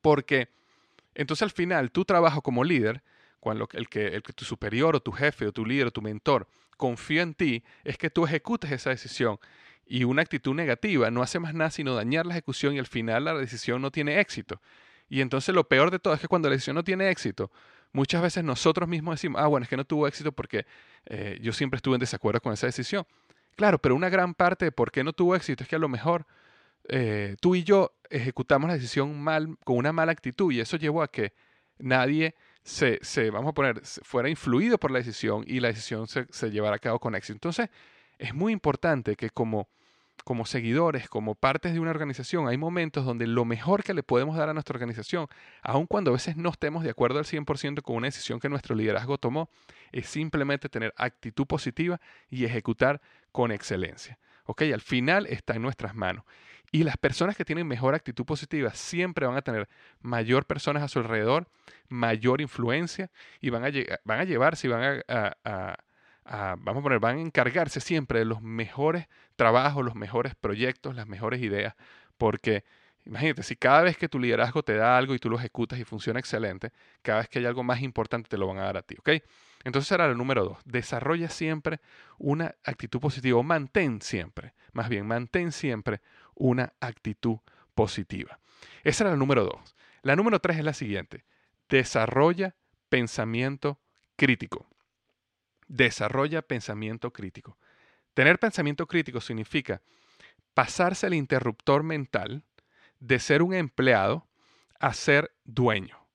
Porque 0.00 0.50
entonces 1.14 1.42
al 1.42 1.50
final 1.50 1.90
tu 1.90 2.04
trabajo 2.04 2.42
como 2.42 2.64
líder, 2.64 3.02
cuando 3.42 3.68
el 3.72 3.88
que, 3.88 4.06
el 4.06 4.22
que 4.22 4.32
tu 4.32 4.44
superior 4.44 4.94
o 4.94 5.00
tu 5.00 5.10
jefe 5.10 5.48
o 5.48 5.52
tu 5.52 5.66
líder 5.66 5.88
o 5.88 5.90
tu 5.90 6.00
mentor 6.00 6.46
confía 6.76 7.22
en 7.22 7.34
ti, 7.34 7.64
es 7.82 7.98
que 7.98 8.08
tú 8.08 8.24
ejecutes 8.24 8.70
esa 8.70 8.90
decisión. 8.90 9.40
Y 9.84 10.04
una 10.04 10.22
actitud 10.22 10.54
negativa 10.54 11.10
no 11.10 11.22
hace 11.22 11.40
más 11.40 11.52
nada 11.52 11.72
sino 11.72 11.92
dañar 11.96 12.24
la 12.24 12.34
ejecución 12.34 12.76
y 12.76 12.78
al 12.78 12.86
final 12.86 13.24
la 13.24 13.34
decisión 13.34 13.82
no 13.82 13.90
tiene 13.90 14.20
éxito. 14.20 14.62
Y 15.08 15.22
entonces 15.22 15.52
lo 15.56 15.66
peor 15.66 15.90
de 15.90 15.98
todo 15.98 16.14
es 16.14 16.20
que 16.20 16.28
cuando 16.28 16.48
la 16.48 16.52
decisión 16.52 16.76
no 16.76 16.84
tiene 16.84 17.10
éxito, 17.10 17.50
muchas 17.90 18.22
veces 18.22 18.44
nosotros 18.44 18.88
mismos 18.88 19.16
decimos, 19.16 19.42
ah, 19.42 19.48
bueno, 19.48 19.64
es 19.64 19.68
que 19.68 19.76
no 19.76 19.84
tuvo 19.84 20.06
éxito 20.06 20.30
porque 20.30 20.64
eh, 21.06 21.40
yo 21.42 21.52
siempre 21.52 21.78
estuve 21.78 21.96
en 21.96 22.00
desacuerdo 22.00 22.40
con 22.40 22.52
esa 22.52 22.68
decisión. 22.68 23.04
Claro, 23.56 23.80
pero 23.80 23.96
una 23.96 24.08
gran 24.08 24.34
parte 24.34 24.66
de 24.66 24.70
por 24.70 24.92
qué 24.92 25.02
no 25.02 25.12
tuvo 25.12 25.34
éxito 25.34 25.64
es 25.64 25.68
que 25.68 25.74
a 25.74 25.80
lo 25.80 25.88
mejor 25.88 26.26
eh, 26.88 27.34
tú 27.40 27.56
y 27.56 27.64
yo 27.64 27.92
ejecutamos 28.08 28.68
la 28.68 28.74
decisión 28.74 29.20
mal, 29.20 29.58
con 29.64 29.78
una 29.78 29.92
mala 29.92 30.12
actitud 30.12 30.52
y 30.52 30.60
eso 30.60 30.76
llevó 30.76 31.02
a 31.02 31.10
que 31.10 31.32
nadie 31.80 32.36
se, 32.62 32.98
se 33.02 33.30
vamos 33.30 33.50
a 33.50 33.54
poner, 33.54 33.80
fuera 33.84 34.28
influido 34.28 34.78
por 34.78 34.90
la 34.90 34.98
decisión 34.98 35.44
y 35.46 35.60
la 35.60 35.68
decisión 35.68 36.06
se, 36.06 36.26
se 36.30 36.50
llevara 36.50 36.76
a 36.76 36.78
cabo 36.78 36.98
con 36.98 37.14
éxito. 37.14 37.34
Entonces, 37.34 37.68
es 38.18 38.34
muy 38.34 38.52
importante 38.52 39.16
que 39.16 39.30
como 39.30 39.68
como 40.24 40.46
seguidores, 40.46 41.08
como 41.08 41.34
partes 41.34 41.72
de 41.72 41.80
una 41.80 41.90
organización, 41.90 42.48
hay 42.48 42.56
momentos 42.56 43.04
donde 43.04 43.26
lo 43.26 43.44
mejor 43.44 43.82
que 43.82 43.94
le 43.94 44.02
podemos 44.02 44.36
dar 44.36 44.48
a 44.48 44.54
nuestra 44.54 44.74
organización, 44.74 45.26
aun 45.62 45.86
cuando 45.86 46.10
a 46.10 46.14
veces 46.14 46.36
no 46.36 46.50
estemos 46.50 46.84
de 46.84 46.90
acuerdo 46.90 47.18
al 47.18 47.24
100% 47.24 47.82
con 47.82 47.96
una 47.96 48.06
decisión 48.06 48.38
que 48.38 48.48
nuestro 48.48 48.74
liderazgo 48.74 49.18
tomó, 49.18 49.50
es 49.90 50.06
simplemente 50.06 50.68
tener 50.68 50.94
actitud 50.96 51.46
positiva 51.46 52.00
y 52.30 52.44
ejecutar 52.44 53.00
con 53.32 53.50
excelencia. 53.50 54.18
¿Ok? 54.44 54.62
Al 54.72 54.80
final 54.80 55.26
está 55.26 55.54
en 55.54 55.62
nuestras 55.62 55.94
manos. 55.94 56.24
Y 56.72 56.82
las 56.84 56.96
personas 56.96 57.36
que 57.36 57.44
tienen 57.44 57.68
mejor 57.68 57.94
actitud 57.94 58.24
positiva 58.24 58.72
siempre 58.74 59.26
van 59.26 59.36
a 59.36 59.42
tener 59.42 59.68
mayor 60.00 60.46
personas 60.46 60.82
a 60.82 60.88
su 60.88 60.98
alrededor, 60.98 61.46
mayor 61.88 62.40
influencia 62.40 63.10
y 63.40 63.50
van 63.50 63.64
a, 63.64 63.70
van 64.04 64.20
a 64.20 64.24
llevarse 64.24 64.66
y 64.66 64.70
van 64.70 65.02
a 65.06 65.76
vamos 66.24 66.80
a 66.80 66.82
poner, 66.82 66.98
van 67.00 67.18
a 67.18 67.20
encargarse 67.20 67.80
siempre 67.80 68.20
de 68.20 68.24
los 68.24 68.42
mejores 68.42 69.08
trabajos, 69.36 69.84
los 69.84 69.94
mejores 69.94 70.34
proyectos, 70.34 70.94
las 70.94 71.06
mejores 71.06 71.40
ideas, 71.42 71.74
porque 72.16 72.64
imagínate, 73.04 73.42
si 73.42 73.56
cada 73.56 73.82
vez 73.82 73.96
que 73.96 74.08
tu 74.08 74.18
liderazgo 74.18 74.62
te 74.62 74.76
da 74.76 74.96
algo 74.96 75.14
y 75.14 75.18
tú 75.18 75.28
lo 75.28 75.38
ejecutas 75.38 75.78
y 75.78 75.84
funciona 75.84 76.20
excelente, 76.20 76.70
cada 77.02 77.18
vez 77.18 77.28
que 77.28 77.40
hay 77.40 77.46
algo 77.46 77.64
más 77.64 77.82
importante 77.82 78.28
te 78.28 78.38
lo 78.38 78.46
van 78.46 78.58
a 78.58 78.64
dar 78.64 78.76
a 78.76 78.82
ti, 78.82 78.96
¿ok? 78.98 79.10
Entonces 79.64 79.90
era 79.92 80.06
el 80.06 80.16
número 80.16 80.44
dos, 80.44 80.58
desarrolla 80.64 81.28
siempre 81.28 81.80
una 82.18 82.54
actitud 82.64 83.00
positiva, 83.00 83.38
o 83.38 83.42
mantén 83.42 84.00
siempre, 84.00 84.54
más 84.72 84.88
bien, 84.88 85.06
mantén 85.06 85.52
siempre 85.52 86.00
una 86.34 86.72
actitud 86.80 87.38
positiva. 87.74 88.38
Esa 88.84 89.04
era 89.04 89.12
el 89.12 89.18
número 89.18 89.44
dos. 89.44 89.76
La 90.02 90.16
número 90.16 90.40
tres 90.40 90.58
es 90.58 90.64
la 90.64 90.74
siguiente, 90.74 91.24
desarrolla 91.68 92.54
pensamiento 92.88 93.80
crítico 94.16 94.72
desarrolla 95.72 96.42
pensamiento 96.42 97.12
crítico. 97.12 97.56
Tener 98.14 98.38
pensamiento 98.38 98.86
crítico 98.86 99.20
significa 99.20 99.80
pasarse 100.52 101.06
el 101.06 101.14
interruptor 101.14 101.82
mental 101.82 102.44
de 103.00 103.18
ser 103.18 103.42
un 103.42 103.54
empleado 103.54 104.28
a 104.78 104.92
ser 104.92 105.34
dueño. 105.44 106.06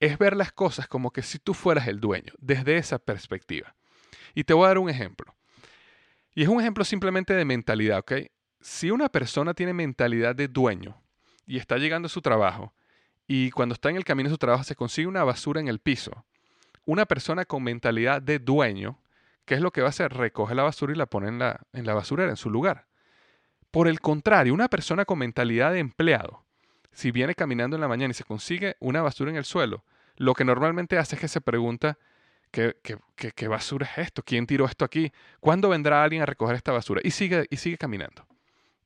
Es 0.00 0.16
ver 0.16 0.36
las 0.36 0.52
cosas 0.52 0.88
como 0.88 1.10
que 1.10 1.22
si 1.22 1.38
tú 1.38 1.52
fueras 1.52 1.86
el 1.86 2.00
dueño, 2.00 2.32
desde 2.38 2.78
esa 2.78 2.98
perspectiva. 2.98 3.74
Y 4.34 4.44
te 4.44 4.54
voy 4.54 4.64
a 4.64 4.68
dar 4.68 4.78
un 4.78 4.88
ejemplo. 4.88 5.34
Y 6.34 6.44
es 6.44 6.48
un 6.48 6.60
ejemplo 6.60 6.84
simplemente 6.84 7.34
de 7.34 7.44
mentalidad, 7.44 7.98
¿ok? 7.98 8.12
Si 8.60 8.90
una 8.90 9.08
persona 9.08 9.54
tiene 9.54 9.72
mentalidad 9.72 10.34
de 10.34 10.48
dueño 10.48 11.00
y 11.46 11.58
está 11.58 11.78
llegando 11.78 12.06
a 12.06 12.10
su 12.10 12.20
trabajo 12.20 12.72
y 13.26 13.50
cuando 13.50 13.74
está 13.74 13.90
en 13.90 13.96
el 13.96 14.04
camino 14.04 14.28
de 14.28 14.34
su 14.34 14.38
trabajo 14.38 14.64
se 14.64 14.74
consigue 14.74 15.06
una 15.06 15.24
basura 15.24 15.60
en 15.60 15.68
el 15.68 15.78
piso, 15.78 16.24
una 16.84 17.06
persona 17.06 17.44
con 17.44 17.62
mentalidad 17.62 18.22
de 18.22 18.38
dueño, 18.38 18.98
¿qué 19.44 19.54
es 19.54 19.60
lo 19.60 19.70
que 19.70 19.82
va 19.82 19.88
a 19.88 19.90
hacer? 19.90 20.12
Recoge 20.12 20.54
la 20.54 20.62
basura 20.62 20.92
y 20.92 20.96
la 20.96 21.06
pone 21.06 21.28
en 21.28 21.38
la, 21.38 21.60
en 21.72 21.86
la 21.86 21.94
basurera, 21.94 22.30
en 22.30 22.36
su 22.36 22.50
lugar. 22.50 22.86
Por 23.70 23.88
el 23.88 24.00
contrario, 24.00 24.54
una 24.54 24.68
persona 24.68 25.04
con 25.04 25.18
mentalidad 25.18 25.72
de 25.72 25.80
empleado, 25.80 26.44
si 26.90 27.10
viene 27.10 27.34
caminando 27.34 27.76
en 27.76 27.82
la 27.82 27.88
mañana 27.88 28.10
y 28.12 28.14
se 28.14 28.24
consigue 28.24 28.76
una 28.80 29.02
basura 29.02 29.30
en 29.30 29.36
el 29.36 29.44
suelo, 29.44 29.84
lo 30.16 30.34
que 30.34 30.44
normalmente 30.44 30.98
hace 30.98 31.14
es 31.14 31.20
que 31.20 31.28
se 31.28 31.40
pregunta, 31.40 31.98
¿qué, 32.50 32.76
qué, 32.82 33.48
basura 33.48 33.86
es 33.86 33.98
esto? 33.98 34.22
¿Quién 34.22 34.46
tiró 34.46 34.64
esto 34.64 34.84
aquí? 34.84 35.12
¿Cuándo 35.40 35.68
vendrá 35.68 36.02
alguien 36.02 36.22
a 36.22 36.26
recoger 36.26 36.56
esta 36.56 36.72
basura? 36.72 37.00
Y 37.04 37.10
sigue, 37.10 37.46
y 37.50 37.56
sigue 37.58 37.76
caminando. 37.76 38.26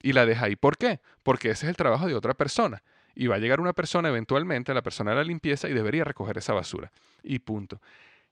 Y 0.03 0.13
la 0.13 0.27
deja 0.27 0.47
ahí. 0.47 0.57
¿Por 0.57 0.77
qué? 0.77 1.01
Porque 1.23 1.51
ese 1.51 1.67
es 1.67 1.71
el 1.71 1.77
trabajo 1.77 2.07
de 2.07 2.15
otra 2.15 2.35
persona 2.35 2.83
y 3.15 3.27
va 3.27 3.37
a 3.37 3.39
llegar 3.39 3.61
una 3.61 3.73
persona 3.73 4.09
eventualmente, 4.09 4.75
la 4.75 4.83
persona 4.83 5.11
de 5.13 5.19
la 5.19 5.25
limpieza, 5.25 5.69
y 5.69 5.75
debería 5.75 6.05
recoger 6.05 6.39
esa 6.39 6.53
basura. 6.53 6.91
Y 7.23 7.41
punto. 7.41 7.81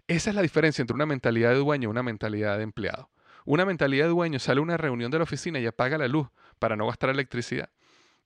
Esa 0.09 0.31
es 0.31 0.37
la 0.37 0.43
diferencia 0.43 0.83
entre 0.83 0.95
una 0.95 1.07
mentalidad 1.07 1.51
de 1.51 1.57
dueño 1.57 1.89
y 1.89 1.91
una 1.91 2.03
mentalidad 2.03 2.57
de 2.57 2.65
empleado. 2.65 3.11
Una 3.45 3.65
mentalidad 3.65 4.07
de 4.07 4.11
dueño 4.11 4.39
sale 4.39 4.61
a 4.61 4.63
una 4.63 4.77
reunión 4.77 5.11
de 5.11 5.19
la 5.19 5.25
oficina 5.25 5.59
y 5.61 5.67
apaga 5.67 5.99
la 5.99 6.09
luz 6.09 6.29
para 6.59 6.77
no 6.77 6.87
gastar 6.87 7.11
electricidad. 7.11 7.71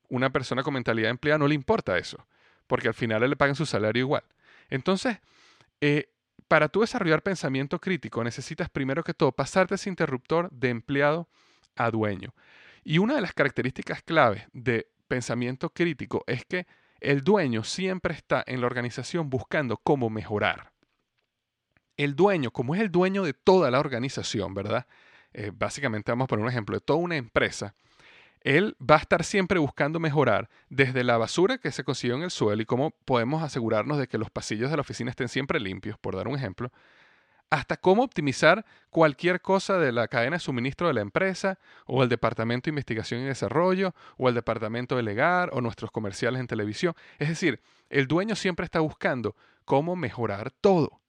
Una 0.08 0.30
persona 0.30 0.62
con 0.62 0.74
mentalidad 0.74 1.08
de 1.08 1.12
empleado 1.12 1.40
no 1.40 1.48
le 1.48 1.54
importa 1.54 1.98
eso, 1.98 2.26
porque 2.66 2.88
al 2.88 2.94
final 2.94 3.28
le 3.28 3.36
pagan 3.36 3.54
su 3.54 3.66
salario 3.66 4.00
igual. 4.00 4.22
Entonces, 4.70 5.18
eh, 5.80 6.08
para 6.48 6.68
tú 6.68 6.80
desarrollar 6.80 7.22
pensamiento 7.22 7.80
crítico 7.80 8.22
necesitas 8.22 8.68
primero 8.68 9.02
que 9.02 9.14
todo 9.14 9.32
pasarte 9.32 9.74
ese 9.74 9.88
interruptor 9.88 10.50
de 10.50 10.70
empleado 10.70 11.28
a 11.76 11.90
dueño. 11.90 12.32
Y 12.84 12.98
una 12.98 13.14
de 13.14 13.22
las 13.22 13.32
características 13.32 14.02
claves 14.02 14.44
de 14.52 14.86
pensamiento 15.08 15.70
crítico 15.70 16.22
es 16.26 16.44
que 16.44 16.66
el 17.00 17.22
dueño 17.22 17.64
siempre 17.64 18.14
está 18.14 18.44
en 18.46 18.60
la 18.60 18.66
organización 18.66 19.30
buscando 19.30 19.78
cómo 19.78 20.10
mejorar. 20.10 20.72
El 21.96 22.14
dueño, 22.14 22.50
como 22.50 22.74
es 22.74 22.80
el 22.80 22.90
dueño 22.90 23.22
de 23.22 23.32
toda 23.32 23.70
la 23.70 23.80
organización, 23.80 24.52
¿verdad? 24.52 24.86
Eh, 25.32 25.50
básicamente 25.54 26.12
vamos 26.12 26.24
a 26.24 26.28
poner 26.28 26.44
un 26.44 26.50
ejemplo 26.50 26.76
de 26.76 26.80
toda 26.80 26.98
una 26.98 27.16
empresa. 27.16 27.74
Él 28.40 28.76
va 28.78 28.96
a 28.96 28.98
estar 28.98 29.24
siempre 29.24 29.58
buscando 29.58 29.98
mejorar 29.98 30.50
desde 30.68 31.04
la 31.04 31.16
basura 31.16 31.56
que 31.56 31.72
se 31.72 31.84
consiguió 31.84 32.16
en 32.16 32.22
el 32.22 32.30
suelo 32.30 32.60
y 32.60 32.66
cómo 32.66 32.90
podemos 33.06 33.42
asegurarnos 33.42 33.96
de 33.96 34.08
que 34.08 34.18
los 34.18 34.30
pasillos 34.30 34.70
de 34.70 34.76
la 34.76 34.82
oficina 34.82 35.10
estén 35.10 35.28
siempre 35.28 35.58
limpios, 35.58 35.98
por 35.98 36.16
dar 36.16 36.28
un 36.28 36.36
ejemplo, 36.36 36.70
hasta 37.50 37.76
cómo 37.76 38.02
optimizar 38.02 38.64
cualquier 38.90 39.40
cosa 39.40 39.78
de 39.78 39.92
la 39.92 40.08
cadena 40.08 40.36
de 40.36 40.40
suministro 40.40 40.88
de 40.88 40.94
la 40.94 41.00
empresa, 41.00 41.58
o 41.86 42.02
el 42.02 42.08
departamento 42.08 42.66
de 42.66 42.70
investigación 42.70 43.20
y 43.20 43.24
desarrollo, 43.24 43.94
o 44.16 44.28
el 44.28 44.34
departamento 44.34 44.96
de 44.96 45.02
legal, 45.02 45.50
o 45.52 45.60
nuestros 45.60 45.90
comerciales 45.90 46.40
en 46.40 46.46
televisión. 46.46 46.94
Es 47.18 47.28
decir, 47.28 47.60
el 47.90 48.06
dueño 48.06 48.34
siempre 48.34 48.64
está 48.64 48.80
buscando 48.80 49.36
cómo 49.64 49.96
mejorar 49.96 50.50
todo, 50.50 51.00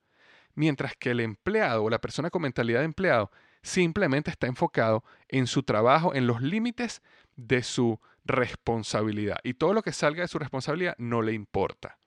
mientras 0.54 0.96
que 0.96 1.12
el 1.12 1.20
empleado 1.20 1.84
o 1.84 1.90
la 1.90 2.00
persona 2.00 2.30
con 2.30 2.44
mentalidad 2.44 2.80
de 2.80 2.86
empleado 2.86 3.32
simplemente 3.62 4.30
está 4.30 4.48
enfocado 4.48 5.04
en 5.28 5.48
su 5.48 5.64
trabajo, 5.64 6.14
en 6.14 6.28
los 6.28 6.42
límites 6.42 7.02
de 7.36 7.64
su 7.64 8.00
responsabilidad. 8.24 9.40
Y 9.44 9.56
todo 9.56 9.74
lo 9.74 9.82
que 9.82 9.92
salga 9.92 10.22
de 10.22 10.28
su 10.28 10.40
responsabilidad 10.40 10.96
no 10.98 11.22
le 11.22 11.34
importa. 11.34 11.98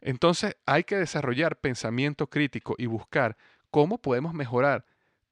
Entonces 0.00 0.56
hay 0.66 0.84
que 0.84 0.96
desarrollar 0.96 1.56
pensamiento 1.60 2.28
crítico 2.28 2.74
y 2.78 2.86
buscar 2.86 3.36
cómo 3.70 3.98
podemos 3.98 4.34
mejorar 4.34 4.84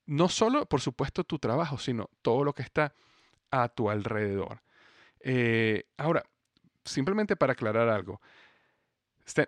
no 0.06 0.30
solo, 0.30 0.64
por 0.64 0.80
supuesto, 0.80 1.22
tu 1.22 1.38
trabajo, 1.38 1.76
sino 1.76 2.08
todo 2.22 2.42
lo 2.42 2.54
que 2.54 2.62
está 2.62 2.94
a 3.50 3.68
tu 3.68 3.90
alrededor. 3.90 4.62
Eh, 5.20 5.84
ahora, 5.98 6.24
simplemente 6.84 7.36
para 7.36 7.52
aclarar 7.52 7.90
algo, 7.90 8.20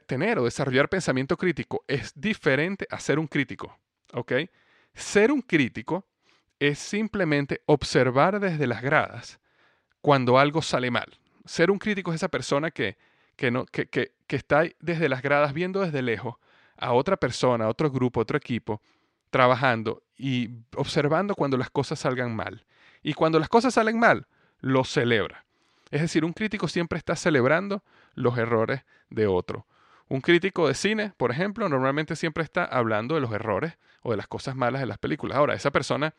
tener 0.07 0.39
o 0.39 0.45
desarrollar 0.45 0.91
pensamiento 0.91 1.39
crítico 1.39 1.83
es 1.89 2.12
diferente 2.15 2.87
a 2.91 3.00
ser 3.00 3.19
un 3.19 3.27
crítico, 3.27 3.79
¿ok? 4.12 4.33
Ser 4.93 5.33
un 5.33 5.41
crítico 5.41 6.07
es 6.59 6.79
simplemente 6.79 7.62
observar 7.65 8.39
desde 8.39 8.67
las 8.67 8.83
gradas 8.83 9.41
cuando 10.03 10.39
algo 10.39 10.61
sale 10.61 10.91
mal. 10.91 11.19
Ser 11.47 11.71
un 11.71 11.79
crítico 11.79 12.11
es 12.11 12.17
esa 12.17 12.29
persona 12.29 12.71
que, 12.71 12.99
que, 13.41 13.51
no, 13.51 13.65
que, 13.65 13.89
que, 13.89 14.13
que 14.27 14.37
está 14.37 14.65
desde 14.81 15.09
las 15.09 15.23
gradas 15.23 15.55
viendo 15.55 15.81
desde 15.81 16.03
lejos 16.03 16.35
a 16.77 16.93
otra 16.93 17.17
persona, 17.17 17.65
a 17.65 17.69
otro 17.69 17.91
grupo, 17.91 18.21
a 18.21 18.25
otro 18.25 18.37
equipo, 18.37 18.83
trabajando 19.31 20.03
y 20.15 20.51
observando 20.77 21.35
cuando 21.35 21.57
las 21.57 21.71
cosas 21.71 22.01
salgan 22.01 22.37
mal. 22.37 22.67
Y 23.03 23.15
cuando 23.15 23.39
las 23.39 23.49
cosas 23.49 23.73
salen 23.73 23.99
mal, 23.99 24.27
lo 24.61 24.85
celebra. 24.85 25.47
Es 25.91 26.03
decir, 26.03 26.23
un 26.27 26.35
crítico 26.35 26.69
siempre 26.69 26.99
está 26.99 27.17
celebrando 27.17 27.83
los 28.13 28.37
errores 28.37 28.83
de 29.09 29.27
otro. 29.27 29.67
Un 30.09 30.21
crítico 30.21 30.69
de 30.69 30.75
cine, 30.75 31.15
por 31.17 31.31
ejemplo, 31.31 31.67
normalmente 31.71 32.17
siempre 32.17 32.45
está 32.45 32.67
hablando 32.67 33.15
de 33.15 33.23
los 33.23 33.33
errores 33.33 33.79
o 34.03 34.11
de 34.11 34.19
las 34.19 34.27
cosas 34.27 34.55
malas 34.55 34.83
de 34.83 34.87
las 34.87 34.99
películas. 34.99 35.39
Ahora, 35.39 35.55
esa 35.55 35.71
persona 35.71 36.13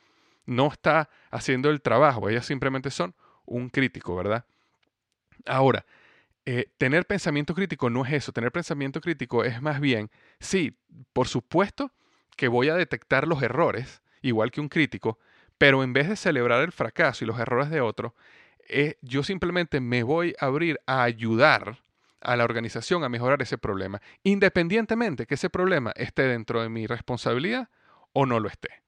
no 0.47 0.69
está 0.69 1.07
haciendo 1.29 1.69
el 1.69 1.83
trabajo, 1.83 2.29
ellas 2.29 2.47
simplemente 2.47 2.89
son 2.89 3.13
un 3.45 3.69
crítico, 3.69 4.15
¿verdad? 4.15 4.43
Ahora, 5.45 5.85
eh, 6.53 6.69
tener 6.77 7.05
pensamiento 7.05 7.55
crítico 7.55 7.89
no 7.89 8.05
es 8.05 8.11
eso, 8.11 8.33
tener 8.33 8.51
pensamiento 8.51 8.99
crítico 8.99 9.45
es 9.45 9.61
más 9.61 9.79
bien, 9.79 10.11
sí, 10.41 10.77
por 11.13 11.29
supuesto 11.29 11.93
que 12.35 12.49
voy 12.49 12.67
a 12.67 12.75
detectar 12.75 13.25
los 13.25 13.41
errores, 13.41 14.01
igual 14.21 14.51
que 14.51 14.59
un 14.59 14.67
crítico, 14.67 15.17
pero 15.57 15.81
en 15.81 15.93
vez 15.93 16.09
de 16.09 16.17
celebrar 16.17 16.61
el 16.61 16.73
fracaso 16.73 17.23
y 17.23 17.27
los 17.27 17.39
errores 17.39 17.69
de 17.69 17.79
otro, 17.79 18.15
eh, 18.67 18.97
yo 19.01 19.23
simplemente 19.23 19.79
me 19.79 20.03
voy 20.03 20.35
a 20.41 20.47
abrir 20.47 20.81
a 20.87 21.03
ayudar 21.03 21.77
a 22.19 22.35
la 22.35 22.43
organización 22.43 23.05
a 23.05 23.09
mejorar 23.09 23.41
ese 23.41 23.57
problema, 23.57 24.01
independientemente 24.23 25.27
que 25.27 25.35
ese 25.35 25.49
problema 25.49 25.93
esté 25.95 26.23
dentro 26.23 26.61
de 26.61 26.67
mi 26.67 26.85
responsabilidad 26.85 27.69
o 28.11 28.25
no 28.25 28.41
lo 28.41 28.49
esté. 28.49 28.83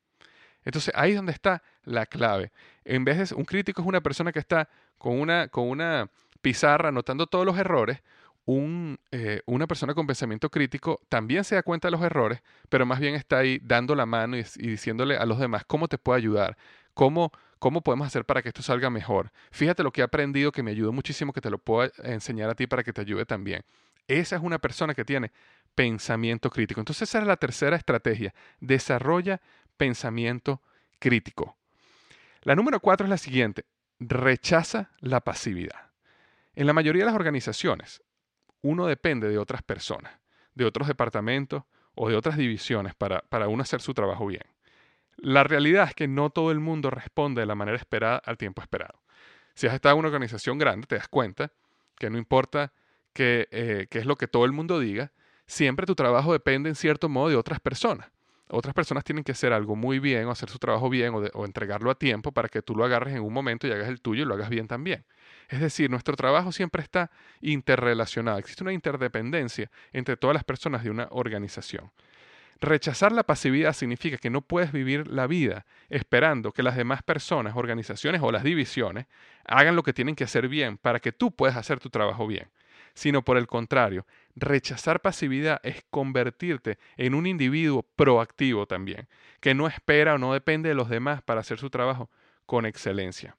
Entonces 0.65 0.93
ahí 0.97 1.11
es 1.11 1.15
donde 1.15 1.31
está 1.31 1.63
la 1.85 2.07
clave. 2.07 2.51
En 2.83 3.05
vez 3.05 3.29
de 3.29 3.35
un 3.35 3.45
crítico 3.45 3.81
es 3.81 3.87
una 3.87 4.01
persona 4.01 4.33
que 4.33 4.39
está 4.39 4.67
con 4.97 5.17
una, 5.17 5.47
con 5.47 5.69
una 5.69 6.09
pizarra 6.43 6.89
anotando 6.89 7.25
todos 7.25 7.45
los 7.45 7.57
errores, 7.57 8.03
un, 8.45 8.99
eh, 9.11 9.41
una 9.45 9.65
persona 9.65 9.95
con 9.95 10.05
pensamiento 10.05 10.49
crítico 10.49 10.99
también 11.07 11.45
se 11.45 11.55
da 11.55 11.63
cuenta 11.63 11.87
de 11.87 11.93
los 11.93 12.01
errores, 12.03 12.43
pero 12.69 12.85
más 12.85 12.99
bien 12.99 13.15
está 13.15 13.39
ahí 13.39 13.59
dando 13.63 13.95
la 13.95 14.05
mano 14.05 14.37
y, 14.37 14.43
diciéndole 14.57 15.17
a 15.17 15.25
los 15.25 15.39
demás 15.39 15.63
cómo 15.65 15.87
te 15.87 15.97
puedo 15.97 16.15
ayudar, 16.15 16.55
cómo, 16.93 17.31
¿Cómo 17.57 17.81
podemos 17.81 18.07
hacer 18.07 18.25
para 18.25 18.41
que 18.41 18.49
esto 18.49 18.61
salga 18.61 18.89
mejor? 18.89 19.31
Fíjate 19.51 19.83
lo 19.83 19.93
que 19.93 20.01
he 20.01 20.03
aprendido 20.03 20.51
que 20.51 20.61
me 20.61 20.71
ayudó 20.71 20.91
muchísimo, 20.91 21.31
que 21.31 21.39
te 21.39 21.49
lo 21.49 21.59
puedo 21.59 21.89
enseñar 22.03 22.49
a 22.49 22.55
ti 22.55 22.67
para 22.67 22.83
que 22.83 22.91
te 22.91 22.99
ayude 22.99 23.25
también. 23.25 23.63
Esa 24.09 24.35
es 24.35 24.41
una 24.41 24.59
persona 24.59 24.93
que 24.93 25.05
tiene 25.05 25.31
pensamiento 25.73 26.49
crítico. 26.49 26.81
Entonces 26.81 27.07
esa 27.07 27.19
es 27.19 27.25
la 27.25 27.37
tercera 27.37 27.77
estrategia. 27.77 28.33
Desarrolla 28.59 29.39
pensamiento 29.77 30.61
crítico. 30.99 31.55
La 32.41 32.53
número 32.53 32.81
cuatro 32.81 33.05
es 33.05 33.09
la 33.09 33.17
siguiente. 33.17 33.63
Rechaza 33.97 34.91
la 34.99 35.21
pasividad. 35.21 35.92
En 36.55 36.67
la 36.67 36.73
mayoría 36.73 37.01
de 37.01 37.07
las 37.07 37.15
organizaciones, 37.15 38.03
uno 38.61 38.85
depende 38.85 39.27
de 39.27 39.39
otras 39.39 39.63
personas, 39.63 40.19
de 40.53 40.65
otros 40.65 40.87
departamentos 40.87 41.63
o 41.95 42.09
de 42.09 42.15
otras 42.15 42.37
divisiones 42.37 42.93
para, 42.93 43.21
para 43.21 43.47
uno 43.47 43.63
hacer 43.63 43.81
su 43.81 43.93
trabajo 43.93 44.27
bien. 44.27 44.43
La 45.17 45.43
realidad 45.43 45.87
es 45.87 45.95
que 45.95 46.07
no 46.07 46.29
todo 46.29 46.51
el 46.51 46.59
mundo 46.59 46.91
responde 46.91 47.41
de 47.41 47.47
la 47.47 47.55
manera 47.55 47.77
esperada 47.77 48.17
al 48.17 48.37
tiempo 48.37 48.61
esperado. 48.61 49.01
Si 49.55 49.67
has 49.67 49.73
estado 49.73 49.93
en 49.93 49.99
una 49.99 50.09
organización 50.09 50.59
grande, 50.59 50.85
te 50.85 50.95
das 50.95 51.07
cuenta 51.07 51.51
que 51.97 52.09
no 52.09 52.17
importa 52.17 52.71
qué, 53.13 53.47
eh, 53.51 53.87
es 53.89 54.05
lo 54.05 54.15
que 54.15 54.27
todo 54.27 54.45
el 54.45 54.51
mundo 54.51 54.79
diga, 54.79 55.11
siempre 55.47 55.85
tu 55.85 55.95
trabajo 55.95 56.33
depende 56.33 56.69
en 56.69 56.75
cierto 56.75 57.09
modo 57.09 57.29
de 57.29 57.35
otras 57.35 57.59
personas. 57.59 58.11
Otras 58.49 58.75
personas 58.75 59.03
tienen 59.03 59.23
que 59.23 59.31
hacer 59.31 59.53
algo 59.53 59.75
muy 59.75 59.97
bien 59.97 60.25
o 60.27 60.31
hacer 60.31 60.49
su 60.49 60.59
trabajo 60.59 60.89
bien 60.89 61.15
o, 61.15 61.23
o 61.33 61.45
entregarlo 61.45 61.89
a 61.89 61.95
tiempo 61.95 62.31
para 62.31 62.49
que 62.49 62.61
tú 62.61 62.75
lo 62.75 62.85
agarres 62.85 63.15
en 63.15 63.21
un 63.21 63.33
momento 63.33 63.67
y 63.67 63.71
hagas 63.71 63.87
el 63.87 64.01
tuyo 64.01 64.23
y 64.23 64.25
lo 64.25 64.35
hagas 64.35 64.49
bien 64.49 64.67
también. 64.67 65.05
Es 65.53 65.59
decir, 65.59 65.87
nuestro 65.91 66.15
trabajo 66.15 66.51
siempre 66.51 66.81
está 66.81 67.11
interrelacionado. 67.39 68.39
Existe 68.39 68.63
una 68.63 68.73
interdependencia 68.73 69.69
entre 69.91 70.17
todas 70.17 70.33
las 70.33 70.43
personas 70.43 70.83
de 70.83 70.89
una 70.89 71.07
organización. 71.11 71.91
Rechazar 72.59 73.11
la 73.11 73.21
pasividad 73.21 73.73
significa 73.73 74.17
que 74.17 74.31
no 74.31 74.41
puedes 74.41 74.71
vivir 74.71 75.07
la 75.07 75.27
vida 75.27 75.67
esperando 75.89 76.53
que 76.53 76.63
las 76.63 76.75
demás 76.75 77.03
personas, 77.03 77.55
organizaciones 77.55 78.19
o 78.23 78.31
las 78.31 78.43
divisiones 78.43 79.05
hagan 79.45 79.75
lo 79.75 79.83
que 79.83 79.93
tienen 79.93 80.15
que 80.15 80.23
hacer 80.23 80.47
bien 80.47 80.79
para 80.79 80.99
que 80.99 81.11
tú 81.11 81.29
puedas 81.29 81.55
hacer 81.55 81.79
tu 81.79 81.91
trabajo 81.91 82.25
bien, 82.25 82.49
sino 82.95 83.23
por 83.23 83.37
el 83.37 83.45
contrario, 83.45 84.07
rechazar 84.35 85.01
pasividad 85.01 85.59
es 85.61 85.85
convertirte 85.91 86.79
en 86.97 87.13
un 87.13 87.27
individuo 87.27 87.85
proactivo 87.95 88.65
también, 88.65 89.07
que 89.39 89.53
no 89.53 89.67
espera 89.67 90.15
o 90.15 90.17
no 90.17 90.33
depende 90.33 90.69
de 90.69 90.75
los 90.75 90.89
demás 90.89 91.21
para 91.21 91.41
hacer 91.41 91.59
su 91.59 91.69
trabajo 91.69 92.09
con 92.47 92.65
excelencia. 92.65 93.35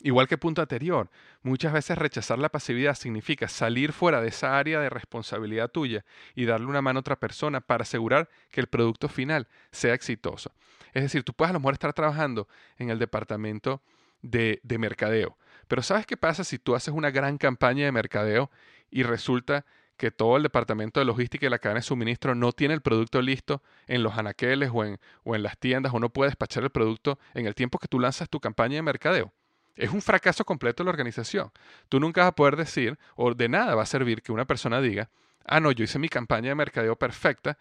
Igual 0.00 0.28
que 0.28 0.38
punto 0.38 0.62
anterior, 0.62 1.10
muchas 1.42 1.72
veces 1.72 1.98
rechazar 1.98 2.38
la 2.38 2.50
pasividad 2.50 2.94
significa 2.94 3.48
salir 3.48 3.92
fuera 3.92 4.20
de 4.20 4.28
esa 4.28 4.56
área 4.56 4.78
de 4.80 4.90
responsabilidad 4.90 5.70
tuya 5.70 6.04
y 6.36 6.44
darle 6.44 6.66
una 6.66 6.82
mano 6.82 6.98
a 6.98 7.00
otra 7.00 7.18
persona 7.18 7.60
para 7.60 7.82
asegurar 7.82 8.28
que 8.50 8.60
el 8.60 8.68
producto 8.68 9.08
final 9.08 9.48
sea 9.72 9.94
exitoso. 9.94 10.52
Es 10.92 11.02
decir, 11.02 11.24
tú 11.24 11.32
puedes 11.32 11.50
a 11.50 11.54
lo 11.54 11.60
mejor 11.60 11.74
estar 11.74 11.92
trabajando 11.92 12.46
en 12.78 12.90
el 12.90 13.00
departamento 13.00 13.82
de, 14.22 14.60
de 14.62 14.78
mercadeo, 14.78 15.36
pero 15.66 15.82
¿sabes 15.82 16.06
qué 16.06 16.16
pasa 16.16 16.44
si 16.44 16.58
tú 16.58 16.76
haces 16.76 16.94
una 16.94 17.10
gran 17.10 17.36
campaña 17.36 17.84
de 17.84 17.92
mercadeo 17.92 18.50
y 18.90 19.02
resulta 19.02 19.66
que 19.96 20.12
todo 20.12 20.36
el 20.36 20.44
departamento 20.44 21.00
de 21.00 21.06
logística 21.06 21.44
y 21.44 21.50
la 21.50 21.58
cadena 21.58 21.80
de 21.80 21.82
suministro 21.82 22.36
no 22.36 22.52
tiene 22.52 22.72
el 22.72 22.82
producto 22.82 23.20
listo 23.20 23.62
en 23.88 24.04
los 24.04 24.16
anaqueles 24.16 24.70
o 24.72 24.84
en, 24.84 24.98
o 25.24 25.34
en 25.34 25.42
las 25.42 25.58
tiendas 25.58 25.92
o 25.92 25.98
no 25.98 26.10
puede 26.10 26.30
despachar 26.30 26.62
el 26.62 26.70
producto 26.70 27.18
en 27.34 27.46
el 27.46 27.56
tiempo 27.56 27.80
que 27.80 27.88
tú 27.88 27.98
lanzas 27.98 28.28
tu 28.28 28.38
campaña 28.38 28.76
de 28.76 28.82
mercadeo? 28.82 29.32
Es 29.78 29.90
un 29.92 30.02
fracaso 30.02 30.44
completo 30.44 30.82
de 30.82 30.86
la 30.86 30.90
organización. 30.90 31.52
Tú 31.88 32.00
nunca 32.00 32.22
vas 32.22 32.28
a 32.28 32.34
poder 32.34 32.56
decir, 32.56 32.98
o 33.14 33.32
de 33.32 33.48
nada 33.48 33.76
va 33.76 33.84
a 33.84 33.86
servir 33.86 34.22
que 34.22 34.32
una 34.32 34.44
persona 34.44 34.80
diga, 34.80 35.08
ah, 35.44 35.60
no, 35.60 35.70
yo 35.70 35.84
hice 35.84 36.00
mi 36.00 36.08
campaña 36.08 36.48
de 36.48 36.56
mercadeo 36.56 36.96
perfecta, 36.96 37.56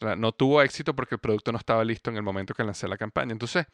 no 0.00 0.32
tuvo 0.32 0.60
éxito 0.60 0.94
porque 0.94 1.14
el 1.14 1.20
producto 1.20 1.50
no 1.50 1.58
estaba 1.58 1.82
listo 1.84 2.10
en 2.10 2.16
el 2.16 2.22
momento 2.22 2.52
que 2.52 2.62
lancé 2.62 2.88
la 2.88 2.98
campaña. 2.98 3.32
Entonces, 3.32 3.66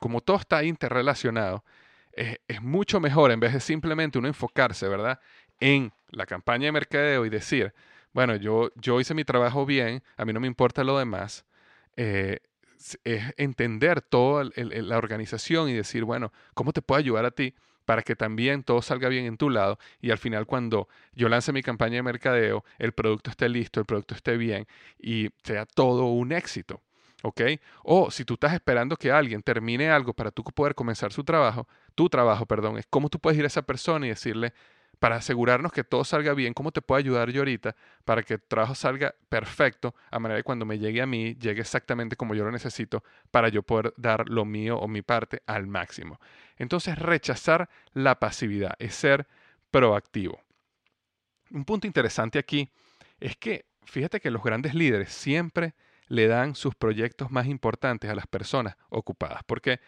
como 0.00 0.22
todo 0.22 0.38
está 0.38 0.64
interrelacionado, 0.64 1.64
es, 2.12 2.38
mucho 2.62 2.98
mejor 2.98 3.30
en 3.30 3.40
vez 3.40 3.52
de 3.52 3.60
simplemente 3.60 4.18
uno 4.18 4.28
enfocarse, 4.28 4.88
¿verdad?, 4.88 5.20
en 5.60 5.92
la 6.10 6.26
campaña 6.26 6.66
de 6.66 6.72
mercadeo 6.72 7.26
y 7.26 7.28
decir, 7.28 7.74
bueno, 8.12 8.36
yo, 8.36 8.70
yo 8.76 9.00
hice 9.00 9.14
mi 9.14 9.24
trabajo 9.24 9.66
bien, 9.66 10.02
a 10.16 10.24
mí 10.24 10.32
no 10.32 10.40
me 10.40 10.46
importa 10.46 10.82
lo 10.82 10.98
demás. 10.98 11.44
Eh, 11.96 12.38
es 13.04 13.34
entender 13.36 14.02
toda 14.02 14.50
la 14.56 14.98
organización 14.98 15.68
y 15.68 15.72
decir, 15.72 16.04
bueno, 16.04 16.32
¿cómo 16.54 16.72
te 16.72 16.82
puedo 16.82 16.98
ayudar 16.98 17.24
a 17.24 17.30
ti 17.30 17.54
para 17.84 18.02
que 18.02 18.16
también 18.16 18.62
todo 18.62 18.82
salga 18.82 19.08
bien 19.08 19.26
en 19.26 19.36
tu 19.36 19.50
lado 19.50 19.78
y 20.00 20.10
al 20.10 20.18
final 20.18 20.46
cuando 20.46 20.88
yo 21.12 21.28
lance 21.28 21.52
mi 21.52 21.62
campaña 21.62 21.96
de 21.96 22.02
mercadeo, 22.02 22.64
el 22.78 22.92
producto 22.92 23.30
esté 23.30 23.48
listo, 23.48 23.80
el 23.80 23.86
producto 23.86 24.14
esté 24.14 24.36
bien 24.36 24.66
y 24.98 25.30
sea 25.42 25.66
todo 25.66 26.06
un 26.06 26.32
éxito? 26.32 26.80
O 27.82 28.10
si 28.10 28.24
tú 28.24 28.34
estás 28.34 28.52
esperando 28.52 28.96
que 28.96 29.10
alguien 29.10 29.42
termine 29.42 29.90
algo 29.90 30.12
para 30.12 30.30
tú 30.30 30.44
poder 30.44 30.74
comenzar 30.74 31.12
su 31.12 31.24
trabajo, 31.24 31.66
tu 31.94 32.08
trabajo, 32.08 32.44
perdón, 32.44 32.76
es 32.76 32.86
cómo 32.90 33.08
tú 33.08 33.18
puedes 33.18 33.38
ir 33.38 33.44
a 33.44 33.46
esa 33.46 33.62
persona 33.62 34.04
y 34.06 34.10
decirle, 34.10 34.52
para 34.98 35.16
asegurarnos 35.16 35.72
que 35.72 35.84
todo 35.84 36.04
salga 36.04 36.34
bien, 36.34 36.54
¿cómo 36.54 36.72
te 36.72 36.82
puedo 36.82 36.98
ayudar 36.98 37.30
yo 37.30 37.40
ahorita 37.40 37.76
para 38.04 38.22
que 38.22 38.34
el 38.34 38.42
trabajo 38.42 38.74
salga 38.74 39.14
perfecto, 39.28 39.94
a 40.10 40.18
manera 40.18 40.36
de 40.36 40.42
cuando 40.44 40.64
me 40.64 40.78
llegue 40.78 41.02
a 41.02 41.06
mí, 41.06 41.34
llegue 41.34 41.60
exactamente 41.60 42.16
como 42.16 42.34
yo 42.34 42.44
lo 42.44 42.50
necesito 42.50 43.02
para 43.30 43.48
yo 43.48 43.62
poder 43.62 43.92
dar 43.96 44.28
lo 44.28 44.44
mío 44.44 44.78
o 44.78 44.88
mi 44.88 45.02
parte 45.02 45.42
al 45.46 45.66
máximo? 45.66 46.20
Entonces, 46.56 46.98
rechazar 46.98 47.68
la 47.92 48.18
pasividad 48.18 48.74
es 48.78 48.94
ser 48.94 49.26
proactivo. 49.70 50.40
Un 51.50 51.64
punto 51.64 51.86
interesante 51.86 52.38
aquí 52.38 52.70
es 53.20 53.36
que, 53.36 53.66
fíjate 53.84 54.20
que 54.20 54.30
los 54.30 54.42
grandes 54.42 54.74
líderes 54.74 55.12
siempre 55.12 55.74
le 56.08 56.26
dan 56.26 56.54
sus 56.54 56.74
proyectos 56.74 57.30
más 57.30 57.46
importantes 57.46 58.10
a 58.10 58.14
las 58.14 58.26
personas 58.26 58.76
ocupadas, 58.88 59.42
porque 59.44 59.80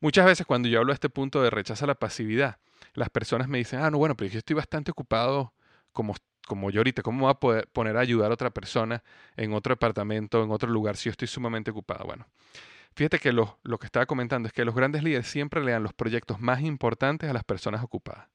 muchas 0.00 0.26
veces 0.26 0.46
cuando 0.46 0.68
yo 0.68 0.78
hablo 0.78 0.92
de 0.92 0.94
este 0.94 1.10
punto 1.10 1.42
de 1.42 1.50
rechaza 1.50 1.86
la 1.86 1.94
pasividad, 1.94 2.58
las 2.94 3.10
personas 3.10 3.48
me 3.48 3.58
dicen, 3.58 3.80
ah, 3.80 3.90
no, 3.90 3.98
bueno, 3.98 4.16
pero 4.16 4.30
yo 4.30 4.38
estoy 4.38 4.54
bastante 4.54 4.90
ocupado 4.90 5.52
como, 5.92 6.14
como 6.46 6.70
yo 6.70 6.80
ahorita, 6.80 7.02
¿cómo 7.02 7.22
voy 7.22 7.30
a 7.30 7.34
poder 7.34 7.68
poner 7.68 7.96
a 7.96 8.00
ayudar 8.00 8.30
a 8.30 8.34
otra 8.34 8.50
persona 8.50 9.02
en 9.36 9.52
otro 9.52 9.74
departamento, 9.74 10.42
en 10.42 10.50
otro 10.50 10.70
lugar, 10.70 10.96
si 10.96 11.04
yo 11.04 11.12
estoy 11.12 11.28
sumamente 11.28 11.70
ocupado? 11.70 12.04
Bueno, 12.04 12.26
fíjate 12.94 13.18
que 13.18 13.32
lo, 13.32 13.58
lo 13.62 13.78
que 13.78 13.86
estaba 13.86 14.06
comentando 14.06 14.46
es 14.46 14.52
que 14.52 14.64
los 14.64 14.74
grandes 14.74 15.02
líderes 15.02 15.26
siempre 15.26 15.62
le 15.62 15.72
dan 15.72 15.82
los 15.82 15.92
proyectos 15.92 16.40
más 16.40 16.60
importantes 16.62 17.28
a 17.30 17.32
las 17.32 17.44
personas 17.44 17.82
ocupadas. 17.82 18.28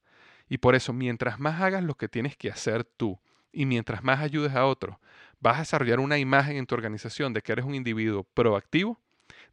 Y 0.48 0.58
por 0.58 0.74
eso, 0.74 0.92
mientras 0.92 1.40
más 1.40 1.60
hagas 1.60 1.82
lo 1.82 1.94
que 1.94 2.08
tienes 2.08 2.36
que 2.36 2.50
hacer 2.50 2.84
tú 2.84 3.18
y 3.52 3.66
mientras 3.66 4.04
más 4.04 4.20
ayudes 4.20 4.54
a 4.54 4.66
otros, 4.66 4.96
vas 5.40 5.56
a 5.56 5.60
desarrollar 5.60 6.00
una 6.00 6.18
imagen 6.18 6.56
en 6.56 6.66
tu 6.66 6.74
organización 6.74 7.32
de 7.32 7.42
que 7.42 7.52
eres 7.52 7.64
un 7.64 7.74
individuo 7.74 8.22
proactivo, 8.22 9.00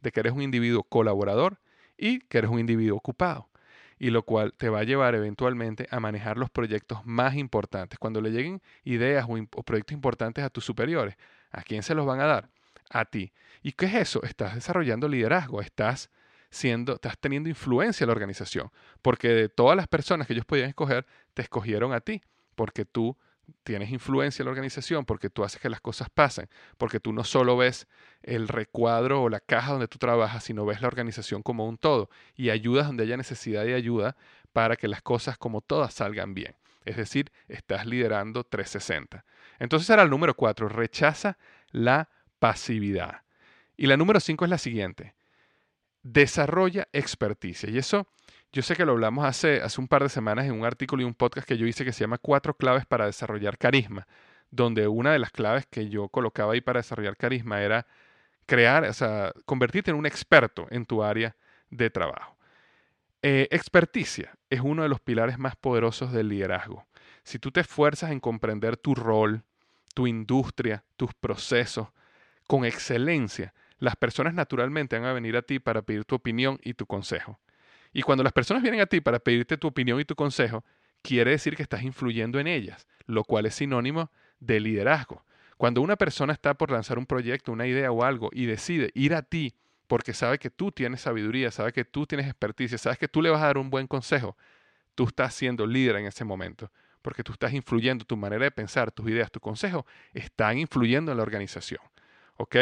de 0.02 0.12
que 0.12 0.20
eres 0.20 0.32
un 0.32 0.42
individuo 0.42 0.84
colaborador 0.84 1.58
y 1.96 2.20
que 2.20 2.38
eres 2.38 2.50
un 2.50 2.60
individuo 2.60 2.98
ocupado. 2.98 3.48
Y 4.04 4.10
lo 4.10 4.22
cual 4.22 4.52
te 4.52 4.68
va 4.68 4.80
a 4.80 4.84
llevar 4.84 5.14
eventualmente 5.14 5.88
a 5.90 5.98
manejar 5.98 6.36
los 6.36 6.50
proyectos 6.50 6.98
más 7.06 7.36
importantes. 7.36 7.98
Cuando 7.98 8.20
le 8.20 8.32
lleguen 8.32 8.60
ideas 8.82 9.24
o, 9.26 9.62
proyectos 9.62 9.94
importantes 9.94 10.44
a 10.44 10.50
tus 10.50 10.62
superiores, 10.62 11.16
¿a 11.50 11.62
quién 11.62 11.82
se 11.82 11.94
los 11.94 12.04
van 12.04 12.20
a 12.20 12.26
dar? 12.26 12.50
A 12.90 13.06
ti. 13.06 13.32
¿Y 13.62 13.72
qué 13.72 13.86
es 13.86 13.94
eso? 13.94 14.22
Estás 14.22 14.56
desarrollando 14.56 15.08
liderazgo, 15.08 15.62
estás 15.62 16.10
siendo, 16.50 16.96
estás 16.96 17.16
teniendo 17.18 17.48
influencia 17.48 18.04
en 18.04 18.08
la 18.08 18.12
organización, 18.12 18.70
porque 19.00 19.28
de 19.28 19.48
todas 19.48 19.74
las 19.74 19.88
personas 19.88 20.26
que 20.26 20.34
ellos 20.34 20.44
podían 20.44 20.68
escoger, 20.68 21.06
te 21.32 21.40
escogieron 21.40 21.94
a 21.94 22.00
ti, 22.00 22.20
porque 22.56 22.84
tú 22.84 23.16
tienes 23.62 23.90
influencia 23.90 24.42
en 24.42 24.46
la 24.46 24.50
organización, 24.50 25.04
porque 25.04 25.30
tú 25.30 25.44
haces 25.44 25.60
que 25.60 25.68
las 25.68 25.80
cosas 25.80 26.08
pasen, 26.10 26.48
porque 26.76 27.00
tú 27.00 27.12
no 27.12 27.24
solo 27.24 27.56
ves 27.56 27.86
el 28.22 28.48
recuadro 28.48 29.22
o 29.22 29.28
la 29.28 29.40
caja 29.40 29.72
donde 29.72 29.88
tú 29.88 29.98
trabajas, 29.98 30.44
sino 30.44 30.64
ves 30.66 30.80
la 30.80 30.88
organización 30.88 31.42
como 31.42 31.66
un 31.66 31.78
todo 31.78 32.10
y 32.36 32.50
ayudas 32.50 32.86
donde 32.86 33.04
haya 33.04 33.16
necesidad 33.16 33.64
de 33.64 33.74
ayuda 33.74 34.16
para 34.52 34.76
que 34.76 34.88
las 34.88 35.02
cosas 35.02 35.38
como 35.38 35.60
todas 35.60 35.94
salgan 35.94 36.34
bien. 36.34 36.54
Es 36.84 36.96
decir, 36.96 37.32
estás 37.48 37.86
liderando 37.86 38.44
360. 38.44 39.24
Entonces 39.58 39.88
era 39.88 40.02
el 40.02 40.10
número 40.10 40.34
4, 40.34 40.68
rechaza 40.68 41.38
la 41.70 42.10
pasividad. 42.38 43.22
Y 43.76 43.86
la 43.86 43.96
número 43.96 44.20
5 44.20 44.44
es 44.44 44.50
la 44.50 44.58
siguiente, 44.58 45.14
desarrolla 46.02 46.88
experticia. 46.92 47.70
Y 47.70 47.78
eso 47.78 48.06
yo 48.54 48.62
sé 48.62 48.76
que 48.76 48.84
lo 48.84 48.92
hablamos 48.92 49.24
hace, 49.24 49.60
hace 49.62 49.80
un 49.80 49.88
par 49.88 50.04
de 50.04 50.08
semanas 50.08 50.46
en 50.46 50.52
un 50.52 50.64
artículo 50.64 51.02
y 51.02 51.04
un 51.04 51.14
podcast 51.14 51.46
que 51.46 51.58
yo 51.58 51.66
hice 51.66 51.84
que 51.84 51.92
se 51.92 52.02
llama 52.04 52.18
Cuatro 52.18 52.56
claves 52.56 52.86
para 52.86 53.06
desarrollar 53.06 53.58
carisma, 53.58 54.06
donde 54.52 54.86
una 54.86 55.12
de 55.12 55.18
las 55.18 55.32
claves 55.32 55.66
que 55.66 55.88
yo 55.88 56.08
colocaba 56.08 56.52
ahí 56.52 56.60
para 56.60 56.78
desarrollar 56.78 57.16
carisma 57.16 57.60
era 57.60 57.84
crear, 58.46 58.84
o 58.84 58.92
sea, 58.92 59.32
convertirte 59.44 59.90
en 59.90 59.96
un 59.96 60.06
experto 60.06 60.68
en 60.70 60.86
tu 60.86 61.02
área 61.02 61.34
de 61.70 61.90
trabajo. 61.90 62.36
Eh, 63.22 63.48
experticia 63.50 64.32
es 64.50 64.60
uno 64.60 64.84
de 64.84 64.88
los 64.88 65.00
pilares 65.00 65.36
más 65.36 65.56
poderosos 65.56 66.12
del 66.12 66.28
liderazgo. 66.28 66.86
Si 67.24 67.40
tú 67.40 67.50
te 67.50 67.58
esfuerzas 67.58 68.12
en 68.12 68.20
comprender 68.20 68.76
tu 68.76 68.94
rol, 68.94 69.42
tu 69.94 70.06
industria, 70.06 70.84
tus 70.96 71.12
procesos 71.14 71.88
con 72.46 72.64
excelencia, 72.64 73.52
las 73.80 73.96
personas 73.96 74.32
naturalmente 74.32 74.96
van 74.96 75.08
a 75.08 75.12
venir 75.12 75.36
a 75.36 75.42
ti 75.42 75.58
para 75.58 75.82
pedir 75.82 76.04
tu 76.04 76.14
opinión 76.14 76.60
y 76.62 76.74
tu 76.74 76.86
consejo. 76.86 77.40
Y 77.94 78.02
cuando 78.02 78.24
las 78.24 78.32
personas 78.32 78.62
vienen 78.62 78.80
a 78.80 78.86
ti 78.86 79.00
para 79.00 79.20
pedirte 79.20 79.56
tu 79.56 79.68
opinión 79.68 80.00
y 80.00 80.04
tu 80.04 80.16
consejo, 80.16 80.64
quiere 81.00 81.30
decir 81.30 81.56
que 81.56 81.62
estás 81.62 81.84
influyendo 81.84 82.40
en 82.40 82.48
ellas, 82.48 82.86
lo 83.06 83.22
cual 83.24 83.46
es 83.46 83.54
sinónimo 83.54 84.10
de 84.40 84.58
liderazgo. 84.58 85.24
Cuando 85.56 85.80
una 85.80 85.96
persona 85.96 86.32
está 86.32 86.54
por 86.54 86.72
lanzar 86.72 86.98
un 86.98 87.06
proyecto, 87.06 87.52
una 87.52 87.68
idea 87.68 87.92
o 87.92 88.02
algo 88.02 88.30
y 88.32 88.46
decide 88.46 88.90
ir 88.94 89.14
a 89.14 89.22
ti 89.22 89.54
porque 89.86 90.12
sabe 90.12 90.38
que 90.38 90.50
tú 90.50 90.72
tienes 90.72 91.02
sabiduría, 91.02 91.52
sabe 91.52 91.72
que 91.72 91.84
tú 91.84 92.04
tienes 92.04 92.26
experticia, 92.26 92.78
sabes 92.78 92.98
que 92.98 93.06
tú 93.06 93.22
le 93.22 93.30
vas 93.30 93.42
a 93.42 93.46
dar 93.46 93.58
un 93.58 93.70
buen 93.70 93.86
consejo, 93.86 94.36
tú 94.96 95.04
estás 95.04 95.32
siendo 95.34 95.64
líder 95.64 95.96
en 95.96 96.06
ese 96.06 96.24
momento, 96.24 96.72
porque 97.00 97.22
tú 97.22 97.32
estás 97.32 97.52
influyendo 97.52 98.04
tu 98.04 98.16
manera 98.16 98.44
de 98.44 98.50
pensar, 98.50 98.90
tus 98.90 99.08
ideas, 99.08 99.30
tu 99.30 99.38
consejo, 99.38 99.86
están 100.12 100.58
influyendo 100.58 101.12
en 101.12 101.18
la 101.18 101.22
organización. 101.22 101.80
¿Ok? 102.36 102.56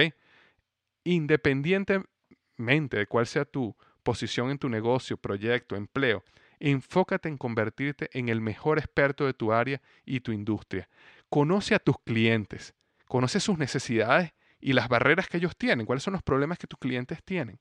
Independientemente 1.05 2.99
de 2.99 3.07
cuál 3.07 3.27
sea 3.27 3.47
tu 3.47 3.75
posición 4.03 4.51
en 4.51 4.59
tu 4.59 4.69
negocio, 4.69 5.17
proyecto, 5.17 5.77
empleo. 5.77 6.25
Enfócate 6.61 7.29
en 7.29 7.38
convertirte 7.38 8.09
en 8.12 8.29
el 8.29 8.41
mejor 8.41 8.79
experto 8.79 9.27
de 9.27 9.35
tu 9.35 9.53
área 9.53 9.81
y 10.05 10.21
tu 10.21 10.33
industria. 10.33 10.88
Conoce 11.29 11.75
a 11.75 11.79
tus 11.79 11.99
clientes, 12.05 12.75
conoce 13.07 13.41
sus 13.41 13.59
necesidades 13.59 14.33
y 14.61 14.75
las 14.75 14.88
barreras 14.88 15.29
que 15.29 15.38
ellos 15.38 15.57
tienen, 15.57 15.87
cuáles 15.87 16.05
son 16.05 16.12
los 16.12 16.23
problemas 16.23 16.59
que 16.59 16.67
tus 16.67 16.79
clientes 16.79 17.23
tienen. 17.25 17.59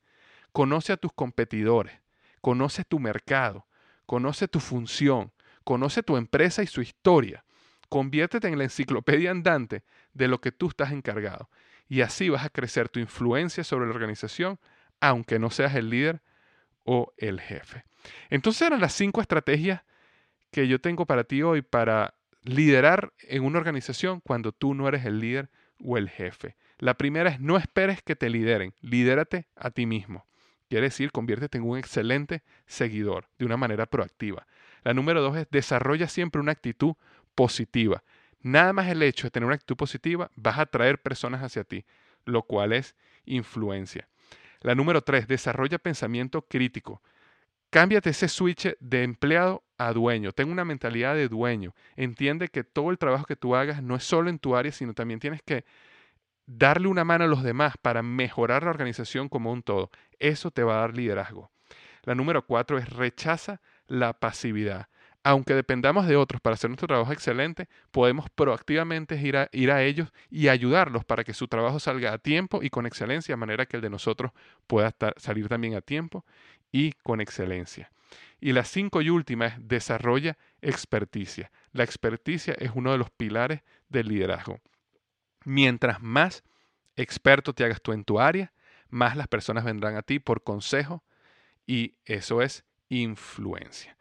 Conoce 0.52 0.94
a 0.94 0.98
tus 0.98 1.12
competidores, 1.14 2.00
conoce 2.42 2.84
tu 2.84 3.00
mercado, 3.00 3.66
conoce 4.06 4.48
tu 4.48 4.60
función, 4.60 5.32
conoce 5.64 6.04
tu 6.04 6.18
empresa 6.18 6.62
y 6.62 6.68
su 6.68 6.82
historia. 6.82 7.44
Conviértete 7.90 8.48
en 8.48 8.58
la 8.58 8.66
enciclopedia 8.66 9.32
andante 9.32 9.84
de 10.14 10.28
lo 10.28 10.40
que 10.40 10.52
tú 10.52 10.70
estás 10.70 10.92
encargado. 10.92 11.50
Y 11.88 12.02
así 12.02 12.30
vas 12.30 12.46
a 12.46 12.50
crecer 12.50 12.88
tu 12.88 13.00
influencia 13.00 13.64
sobre 13.64 13.86
la 13.86 13.94
organización, 13.94 14.60
aunque 15.00 15.40
no 15.40 15.50
seas 15.50 15.76
el 15.76 15.90
líder 15.90 16.22
o 16.84 17.14
el 17.18 17.40
jefe. 17.40 17.84
Entonces 18.30 18.64
eran 18.64 18.82
las 18.82 18.94
cinco 18.94 19.22
estrategias 19.22 19.82
que 20.52 20.68
yo 20.68 20.82
tengo 20.82 21.06
para 21.06 21.24
ti 21.24 21.42
hoy 21.42 21.62
para 21.62 22.14
liderar 22.44 23.14
en 23.20 23.44
una 23.44 23.60
organización 23.60 24.20
cuando 24.22 24.52
tú 24.52 24.74
no 24.74 24.88
eres 24.88 25.06
el 25.06 25.20
líder 25.20 25.50
o 25.84 25.98
el 25.98 26.10
jefe. 26.10 26.56
La 26.80 26.96
primera 26.96 27.30
es 27.30 27.40
no 27.40 27.58
esperes 27.58 28.02
que 28.02 28.16
te 28.16 28.30
lideren, 28.30 28.74
lidérate 28.82 29.48
a 29.56 29.70
ti 29.72 29.86
mismo. 29.86 30.26
Quiere 30.68 30.88
decir, 30.88 31.12
conviértete 31.12 31.58
en 31.58 31.66
un 31.66 31.78
excelente 31.78 32.44
seguidor 32.66 33.28
de 33.38 33.46
una 33.46 33.58
manera 33.58 33.86
proactiva. 33.86 34.48
La 34.84 34.94
número 34.94 35.22
dos 35.22 35.38
es 35.38 35.48
desarrolla 35.52 36.08
siempre 36.08 36.42
una 36.42 36.54
actitud 36.54 36.96
positiva. 37.36 38.04
Nada 38.42 38.74
más 38.74 38.88
el 38.88 39.04
hecho 39.04 39.28
de 39.28 39.32
tener 39.32 39.46
una 39.46 39.56
actitud 39.56 39.76
positiva 39.76 40.32
vas 40.36 40.58
a 40.58 40.64
atraer 40.64 41.02
personas 41.02 41.44
hacia 41.44 41.64
ti, 41.64 41.86
lo 42.26 42.44
cual 42.44 42.74
es 42.74 42.96
influencia. 43.26 44.08
La 44.62 44.76
número 44.76 45.02
tres, 45.02 45.28
desarrolla 45.28 45.80
pensamiento 45.80 46.44
crítico. 46.44 47.02
Cámbiate 47.72 48.12
ese 48.12 48.28
switch 48.28 48.76
de 48.80 49.04
empleado 49.04 49.64
a 49.78 49.94
dueño. 49.94 50.34
Ten 50.34 50.52
una 50.52 50.66
mentalidad 50.66 51.16
de 51.16 51.28
dueño. 51.28 51.74
Entiende 51.96 52.50
que 52.50 52.64
todo 52.64 52.92
el 52.92 52.98
trabajo 52.98 53.26
que 53.26 53.36
tú 53.36 53.56
hagas 53.56 53.82
no 53.82 53.96
es 53.96 54.04
solo 54.04 54.30
en 54.30 54.40
tu 54.40 54.56
área, 54.56 54.72
sino 54.72 54.94
también 54.94 55.20
tienes 55.20 55.42
que 55.42 55.66
darle 56.46 56.88
una 56.88 57.06
mano 57.06 57.24
a 57.24 57.28
los 57.28 57.44
demás 57.44 57.76
para 57.82 58.04
mejorar 58.04 58.64
la 58.64 58.70
organización 58.70 59.30
como 59.30 59.52
un 59.52 59.64
todo. 59.64 59.90
Eso 60.20 60.52
te 60.52 60.64
va 60.64 60.76
a 60.76 60.82
dar 60.82 60.96
liderazgo. 60.96 61.50
La 62.04 62.14
número 62.14 62.46
cuatro 62.46 62.78
es 62.78 62.90
rechaza 62.90 63.62
la 63.88 64.14
pasividad 64.14 64.88
aunque 65.24 65.54
dependamos 65.54 66.08
de 66.08 66.16
otros 66.16 66.42
para 66.42 66.56
hacer 66.56 66.70
nuestro 66.70 66.88
trabajo 66.88 67.12
excelente, 67.12 67.68
podemos 67.92 68.30
proactivamente 68.30 69.16
ir 69.16 69.72
a, 69.72 69.84
ellos 69.84 70.12
y 70.30 70.48
ayudarlos 70.48 71.06
para 71.06 71.24
que 71.24 71.34
su 71.34 71.48
trabajo 71.48 71.80
salga 71.80 72.14
a 72.14 72.18
tiempo 72.18 72.64
y 72.64 72.70
con 72.70 72.86
excelencia, 72.86 73.34
de 73.34 73.38
manera 73.38 73.66
que 73.66 73.78
el 73.78 73.84
de 73.84 73.90
nosotros 73.90 74.32
pueda 74.66 74.96
salir 75.18 75.48
también 75.48 75.76
a 75.76 75.82
tiempo 75.82 76.26
y 76.72 76.94
con 77.04 77.22
excelencia. 77.22 77.92
Y 78.40 78.54
la 78.54 78.66
cinco 78.66 79.02
y 79.02 79.10
última 79.10 79.48
es 79.48 79.54
desarrolla 79.60 80.38
experticia. 80.62 81.52
La 81.72 81.84
experticia 81.84 82.56
es 82.58 82.72
uno 82.74 82.92
de 82.92 82.98
los 82.98 83.12
pilares 83.12 83.62
del 83.90 84.08
liderazgo. 84.08 84.60
Mientras 85.46 86.02
más 86.02 86.44
experto 86.96 87.54
te 87.54 87.64
hagas 87.64 87.82
tú 87.82 87.94
en 87.94 88.04
tu 88.04 88.20
área, 88.20 88.54
más 88.90 89.16
las 89.16 89.28
personas 89.28 89.64
vendrán 89.64 89.96
a 89.96 90.02
ti 90.02 90.20
por 90.20 90.44
consejo 90.44 91.04
y 91.68 91.96
eso 92.06 92.42
es 92.42 92.66
influencia. 92.90 93.96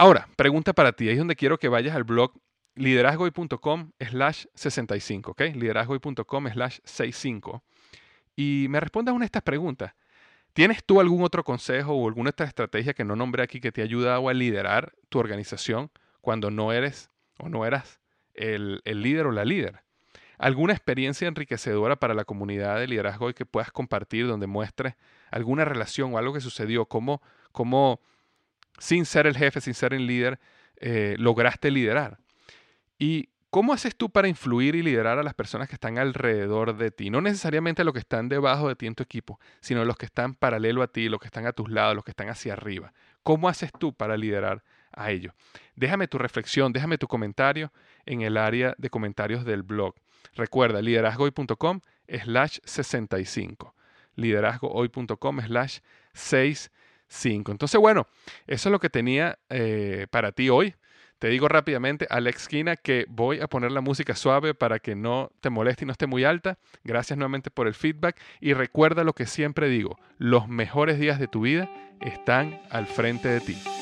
Ahora, 0.00 0.28
pregunta 0.36 0.72
para 0.72 0.92
ti. 0.92 1.08
Ahí 1.08 1.14
es 1.14 1.18
donde 1.18 1.34
quiero 1.34 1.58
que 1.58 1.66
vayas 1.66 1.96
al 1.96 2.04
blog 2.04 2.32
liderazgoy.com 2.76 3.90
slash 3.98 4.44
65, 4.54 5.32
¿ok? 5.32 5.40
liderazgoy.com 5.56 6.48
slash 6.52 6.78
65. 6.84 7.64
Y 8.36 8.66
me 8.70 8.78
respondas 8.78 9.12
una 9.12 9.24
de 9.24 9.26
estas 9.26 9.42
preguntas. 9.42 9.94
¿Tienes 10.52 10.84
tú 10.84 11.00
algún 11.00 11.24
otro 11.24 11.42
consejo 11.42 11.94
o 11.94 12.06
alguna 12.06 12.30
otra 12.30 12.46
estrategia 12.46 12.94
que 12.94 13.02
no 13.02 13.16
nombré 13.16 13.42
aquí 13.42 13.60
que 13.60 13.72
te 13.72 13.80
ha 13.80 13.84
ayudado 13.84 14.28
a 14.28 14.34
liderar 14.34 14.92
tu 15.08 15.18
organización 15.18 15.90
cuando 16.20 16.52
no 16.52 16.72
eres 16.72 17.10
o 17.40 17.48
no 17.48 17.66
eras 17.66 17.98
el, 18.34 18.80
el 18.84 19.02
líder 19.02 19.26
o 19.26 19.32
la 19.32 19.44
líder? 19.44 19.82
¿Alguna 20.38 20.74
experiencia 20.74 21.26
enriquecedora 21.26 21.96
para 21.96 22.14
la 22.14 22.24
comunidad 22.24 22.78
de 22.78 22.86
liderazgo 22.86 23.30
y 23.30 23.34
que 23.34 23.46
puedas 23.46 23.72
compartir 23.72 24.28
donde 24.28 24.46
muestres 24.46 24.94
alguna 25.32 25.64
relación 25.64 26.14
o 26.14 26.18
algo 26.18 26.34
que 26.34 26.40
sucedió? 26.40 26.86
¿Cómo, 26.86 27.20
cómo 27.50 28.00
sin 28.78 29.04
ser 29.04 29.26
el 29.26 29.36
jefe, 29.36 29.60
sin 29.60 29.74
ser 29.74 29.94
el 29.94 30.06
líder, 30.06 30.38
eh, 30.76 31.16
lograste 31.18 31.70
liderar. 31.70 32.18
¿Y 32.98 33.28
cómo 33.50 33.72
haces 33.72 33.96
tú 33.96 34.10
para 34.10 34.28
influir 34.28 34.74
y 34.74 34.82
liderar 34.82 35.18
a 35.18 35.22
las 35.22 35.34
personas 35.34 35.68
que 35.68 35.74
están 35.74 35.98
alrededor 35.98 36.76
de 36.76 36.90
ti? 36.90 37.10
No 37.10 37.20
necesariamente 37.20 37.84
los 37.84 37.92
que 37.92 38.00
están 38.00 38.28
debajo 38.28 38.68
de 38.68 38.76
ti 38.76 38.86
en 38.86 38.94
tu 38.94 39.02
equipo, 39.02 39.38
sino 39.60 39.84
los 39.84 39.96
que 39.96 40.06
están 40.06 40.34
paralelo 40.34 40.82
a 40.82 40.88
ti, 40.88 41.08
los 41.08 41.20
que 41.20 41.26
están 41.26 41.46
a 41.46 41.52
tus 41.52 41.70
lados, 41.70 41.94
los 41.94 42.04
que 42.04 42.12
están 42.12 42.28
hacia 42.28 42.52
arriba. 42.54 42.92
¿Cómo 43.22 43.48
haces 43.48 43.70
tú 43.78 43.92
para 43.92 44.16
liderar 44.16 44.62
a 44.92 45.10
ellos? 45.10 45.34
Déjame 45.74 46.08
tu 46.08 46.18
reflexión, 46.18 46.72
déjame 46.72 46.98
tu 46.98 47.08
comentario 47.08 47.72
en 48.06 48.22
el 48.22 48.36
área 48.36 48.74
de 48.78 48.90
comentarios 48.90 49.44
del 49.44 49.62
blog. 49.62 49.94
Recuerda, 50.34 50.80
liderazgohoy.com 50.80 51.80
slash 52.08 52.58
65. 52.64 53.74
Liderazgohoy.com 54.16 55.40
slash 55.40 55.78
65. 56.12 56.78
Entonces, 57.24 57.80
bueno, 57.80 58.06
eso 58.46 58.68
es 58.68 58.72
lo 58.72 58.80
que 58.80 58.90
tenía 58.90 59.38
eh, 59.48 60.06
para 60.10 60.32
ti 60.32 60.50
hoy. 60.50 60.74
Te 61.18 61.28
digo 61.28 61.48
rápidamente 61.48 62.06
a 62.10 62.20
la 62.20 62.30
esquina 62.30 62.76
que 62.76 63.04
voy 63.08 63.40
a 63.40 63.48
poner 63.48 63.72
la 63.72 63.80
música 63.80 64.14
suave 64.14 64.54
para 64.54 64.78
que 64.78 64.94
no 64.94 65.32
te 65.40 65.50
moleste 65.50 65.84
y 65.84 65.86
no 65.86 65.92
esté 65.92 66.06
muy 66.06 66.22
alta. 66.22 66.58
Gracias 66.84 67.16
nuevamente 67.16 67.50
por 67.50 67.66
el 67.66 67.74
feedback 67.74 68.20
y 68.40 68.52
recuerda 68.52 69.02
lo 69.02 69.14
que 69.14 69.26
siempre 69.26 69.68
digo, 69.68 69.98
los 70.18 70.46
mejores 70.46 71.00
días 71.00 71.18
de 71.18 71.26
tu 71.26 71.40
vida 71.40 71.68
están 72.00 72.60
al 72.70 72.86
frente 72.86 73.28
de 73.28 73.40
ti. 73.40 73.77